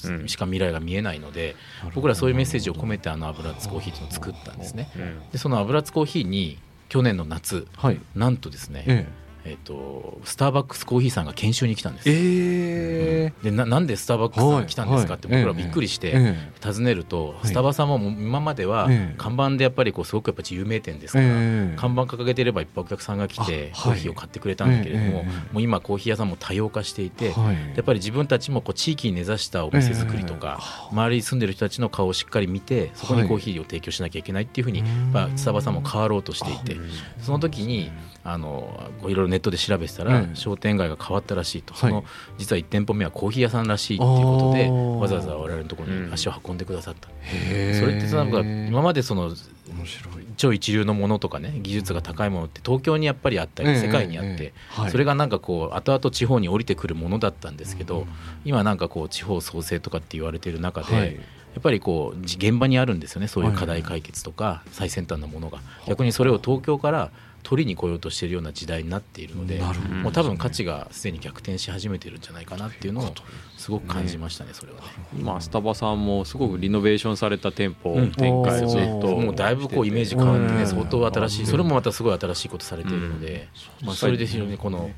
[0.05, 0.29] うん。
[0.29, 1.57] しか未来が見えないので
[1.95, 4.89] 僕らそういうメッセージを込めてあの油津コーヒーっていうのを作ったんですね。
[5.31, 6.59] でその油津コーヒーに
[6.89, 8.01] 去年の夏はい。
[8.15, 12.09] なんとですね、ええっとスターバックスコーヒーさんが研修に来たんです。
[12.09, 15.45] ええでななんでスターバックスさんが来たんですかってはい。
[15.45, 17.47] 僕らびっくりしてえ尋ねると、い。
[17.49, 19.15] スタバさんも今まではええ。
[19.19, 21.77] 看板でやっぱりこうすごくやっぱり有名店ですから、ええ。
[21.77, 25.13] 看板掲げてればいっぱいお客さんが来てあコーヒーを買ってくれたんだけれども、ええ。
[25.17, 25.21] え
[25.51, 27.57] えもう今コーヒー屋さんも多様化していて、はい。
[27.77, 30.61] やっぱり自分たちもこう地域に根ざしたお店作りとか、
[30.93, 35.13] 周りに住んでる人たちの顔をしっかり見てそこにコーヒーを提供しなきゃいけないっていうふうに、うん。
[35.13, 36.81] まあ、スタバさんも変わろうとしていて
[37.21, 37.91] その時に
[38.25, 41.81] あのいろいろネットで調べてたら、ええ商店街が変わったらしいと、はい。
[41.81, 42.05] その
[42.39, 50.23] 実は1店舗目はコーヒー屋さんらしいっていうことでわざわざ我々のところに足を運んでくださった、それってなんか今までその面白い。
[50.37, 58.07] 超一流のものとかね技術が高いものって東京にやっぱりあったりええ世界にあっえてそれがなんかこう後々地方に降りてくるものだったんですけど
[58.45, 61.15] 今なんかこう地方創生とかって言われている中で、はい。
[61.15, 65.59] やっぱりこうじ現場にあるんですよねそういう課題解決とか最先端なものが。
[65.87, 67.11] 逆にそれを東京から
[67.43, 69.61] 取りに来ようとしているような時代になっているので
[70.03, 73.15] もう多分価値がすでに逆転し始めてるんじゃないかなっていうのを
[73.59, 74.85] すごく感じましたねそれはね。
[75.19, 80.59] 今スタバさんもすごくリノベーションされた店舗うん展開をずっともうだいぶこうイメージ変わってうん。
[80.59, 81.45] ね相当新しうん。
[81.45, 83.49] いそれもまたすごい新しいことされているので
[83.83, 84.91] まあそれで非常にこの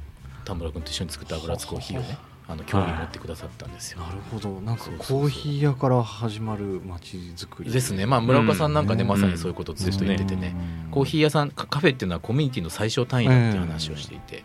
[0.44, 4.00] 田村君と一緒に作った油津コーヒーをねあの興味持ってくださったんですよ。
[4.00, 4.60] なるほど。
[4.60, 7.72] なんかコーヒー屋から始まる街づくり。
[7.72, 9.08] ですね、まあ、村岡さんなんかね、うん。
[9.08, 10.54] まさにそういうことをずっと言っててね、
[10.86, 10.90] うん。
[10.90, 14.44] コーヒー屋さんカカフェっていうのはコミュニティの最小単位だっていう話をしていて、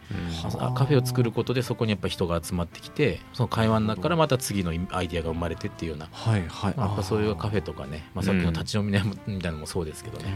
[0.59, 6.73] あカフェを作ることでそこにやっぱ人が集まってきてその会話の中からまた次のアイディアが生まれてっていうような、はいはい。
[6.77, 8.53] まあ、やっぱそういうカフェとかね、まあ、さっきのうん。
[8.53, 8.91] 立ち飲み
[9.27, 10.33] みたいなのもそうですけどね、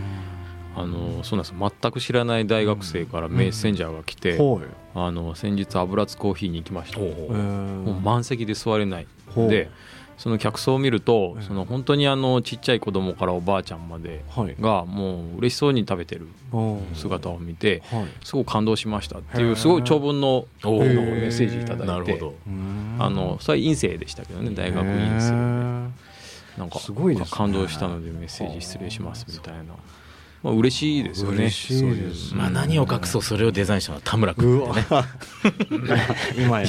[0.75, 1.53] あのそうなんです。
[1.81, 9.07] 全く知らない大学生からメッセンジャーが来て、ほうあの先日油津コーヒーに行きました、もう満席で座れない。
[9.35, 9.69] で
[10.17, 14.55] その客層を見ると、うんその本当にあのちっちゃい子供からおばあちゃんまではい。
[14.59, 16.27] がもう嬉しそうに食べてる
[16.93, 18.07] 姿を見てはい。
[18.23, 22.35] すごく感動しましたっていうすごい長文のメッセージいただいてなるほど。
[22.47, 22.97] うん。
[22.99, 26.13] あのそれは院生でしたけどね大学院生で。
[26.55, 26.79] なんか
[27.31, 29.73] 感動したのでメッセージ失礼しますみたいな、
[30.43, 31.49] まあ嬉しいですよね。
[32.35, 34.85] まあ、何を隠そうそれをデザインしたのは田村君ね。
[36.37, 36.67] 今や。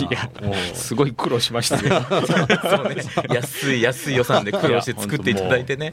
[0.74, 1.90] すごい苦労しましたね
[3.34, 5.92] 安い安い予算で苦労して作っていただいてね。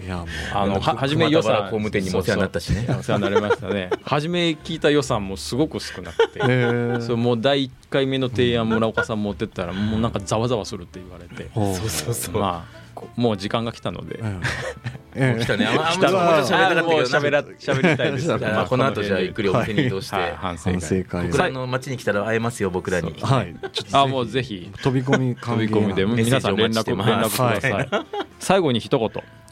[0.53, 3.89] あの初め予算田原工務店にもお世話になったしねお世話になりましたね。
[4.03, 6.97] 初め聞いた予算もすごく少なくて、 え。
[6.97, 11.49] ーそうもう第1回目の提案村岡さん持ってったらもうなんかざわざわするって言われて。
[11.55, 12.80] そうそうそう、まあこ
[13.15, 14.19] もう時間が来たので。
[15.13, 15.41] ええ。
[15.41, 15.65] 来たね。
[15.65, 16.87] あんまり喋りたかったけど。
[16.87, 18.23] もう喋ら喋りたいです。
[18.25, 20.35] じ ゃあこの後じゃあゆっくりお店に移動して、はい。
[20.35, 21.05] 反省反省会。
[21.05, 23.13] 会僕らの街に来たら会えますよ僕らに。
[23.21, 23.55] はい。
[23.73, 24.71] ちょっとあもうぜひ。
[24.81, 28.05] 飛び込み歓飛迎び込みで皆さん連絡連絡ください、
[28.39, 29.09] 最後に一言。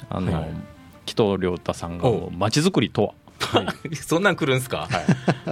[0.09, 0.49] あの、はい。
[1.05, 2.31] 紀藤亮太さんがおう。
[2.31, 3.13] まちづくりとは
[4.05, 4.87] そんなん来るんすか、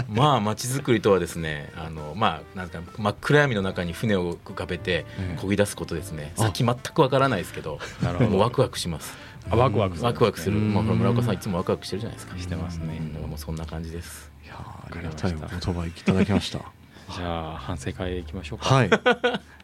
[0.10, 6.34] まあ街づくりとはですねあのまあなんか真っ暗闇の中に船を浮かべてええ漕ぎ出すことですね。
[6.38, 6.44] あ。
[6.44, 8.30] 先全くわからないですけどなるほど。
[8.32, 9.14] もうワクワクします。
[9.50, 10.74] あワクワクするワクワクする、うん。
[10.74, 12.38] まあ、村岡さんいつもワクワクしてるじゃないですか。
[12.38, 13.00] してますね。
[13.28, 14.32] もうそんな感じです。
[14.44, 16.60] いやーありがたいお言葉いただきました。
[17.16, 18.74] じゃあ反省会行きましょうか。
[18.74, 18.90] はい。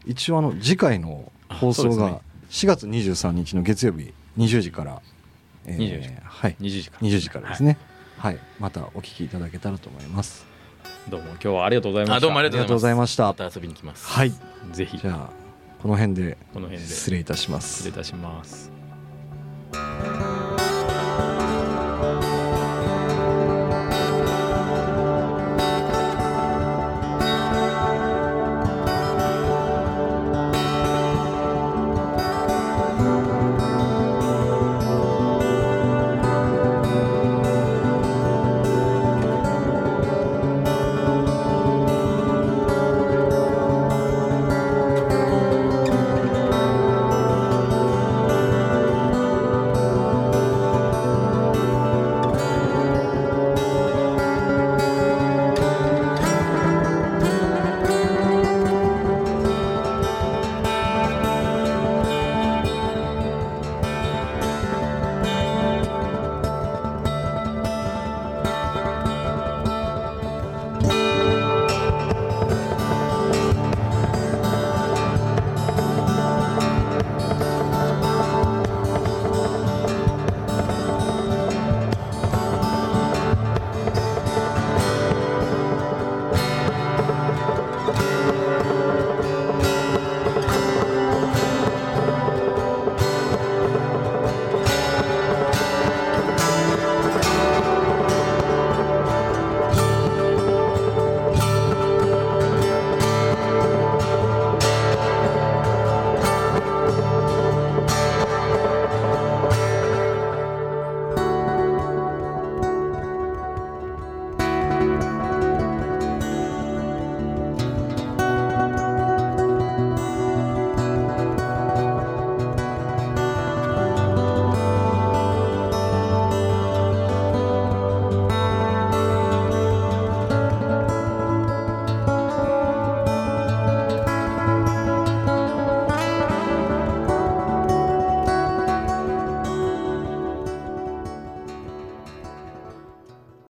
[0.06, 5.02] 一応あの次回の放送が4月23日の月曜日20時から、
[5.66, 6.56] えー20時はい。
[6.60, 7.08] 20時から。
[7.08, 7.70] 20時からですね。
[7.70, 7.78] はい、
[8.24, 8.40] はい。
[8.58, 10.46] またお聞きいただけたらと思います。
[11.10, 12.22] どうも今日はありがとうございました。
[12.22, 13.26] どうもありがとうございました。
[13.26, 14.08] また遊びに来ます。
[14.08, 14.32] はい。
[14.72, 14.98] ぜひ。
[14.98, 15.30] じゃあ
[15.82, 16.88] この辺でこの辺で。
[16.88, 17.84] 失礼いたします。
[17.84, 18.72] 失礼いたします。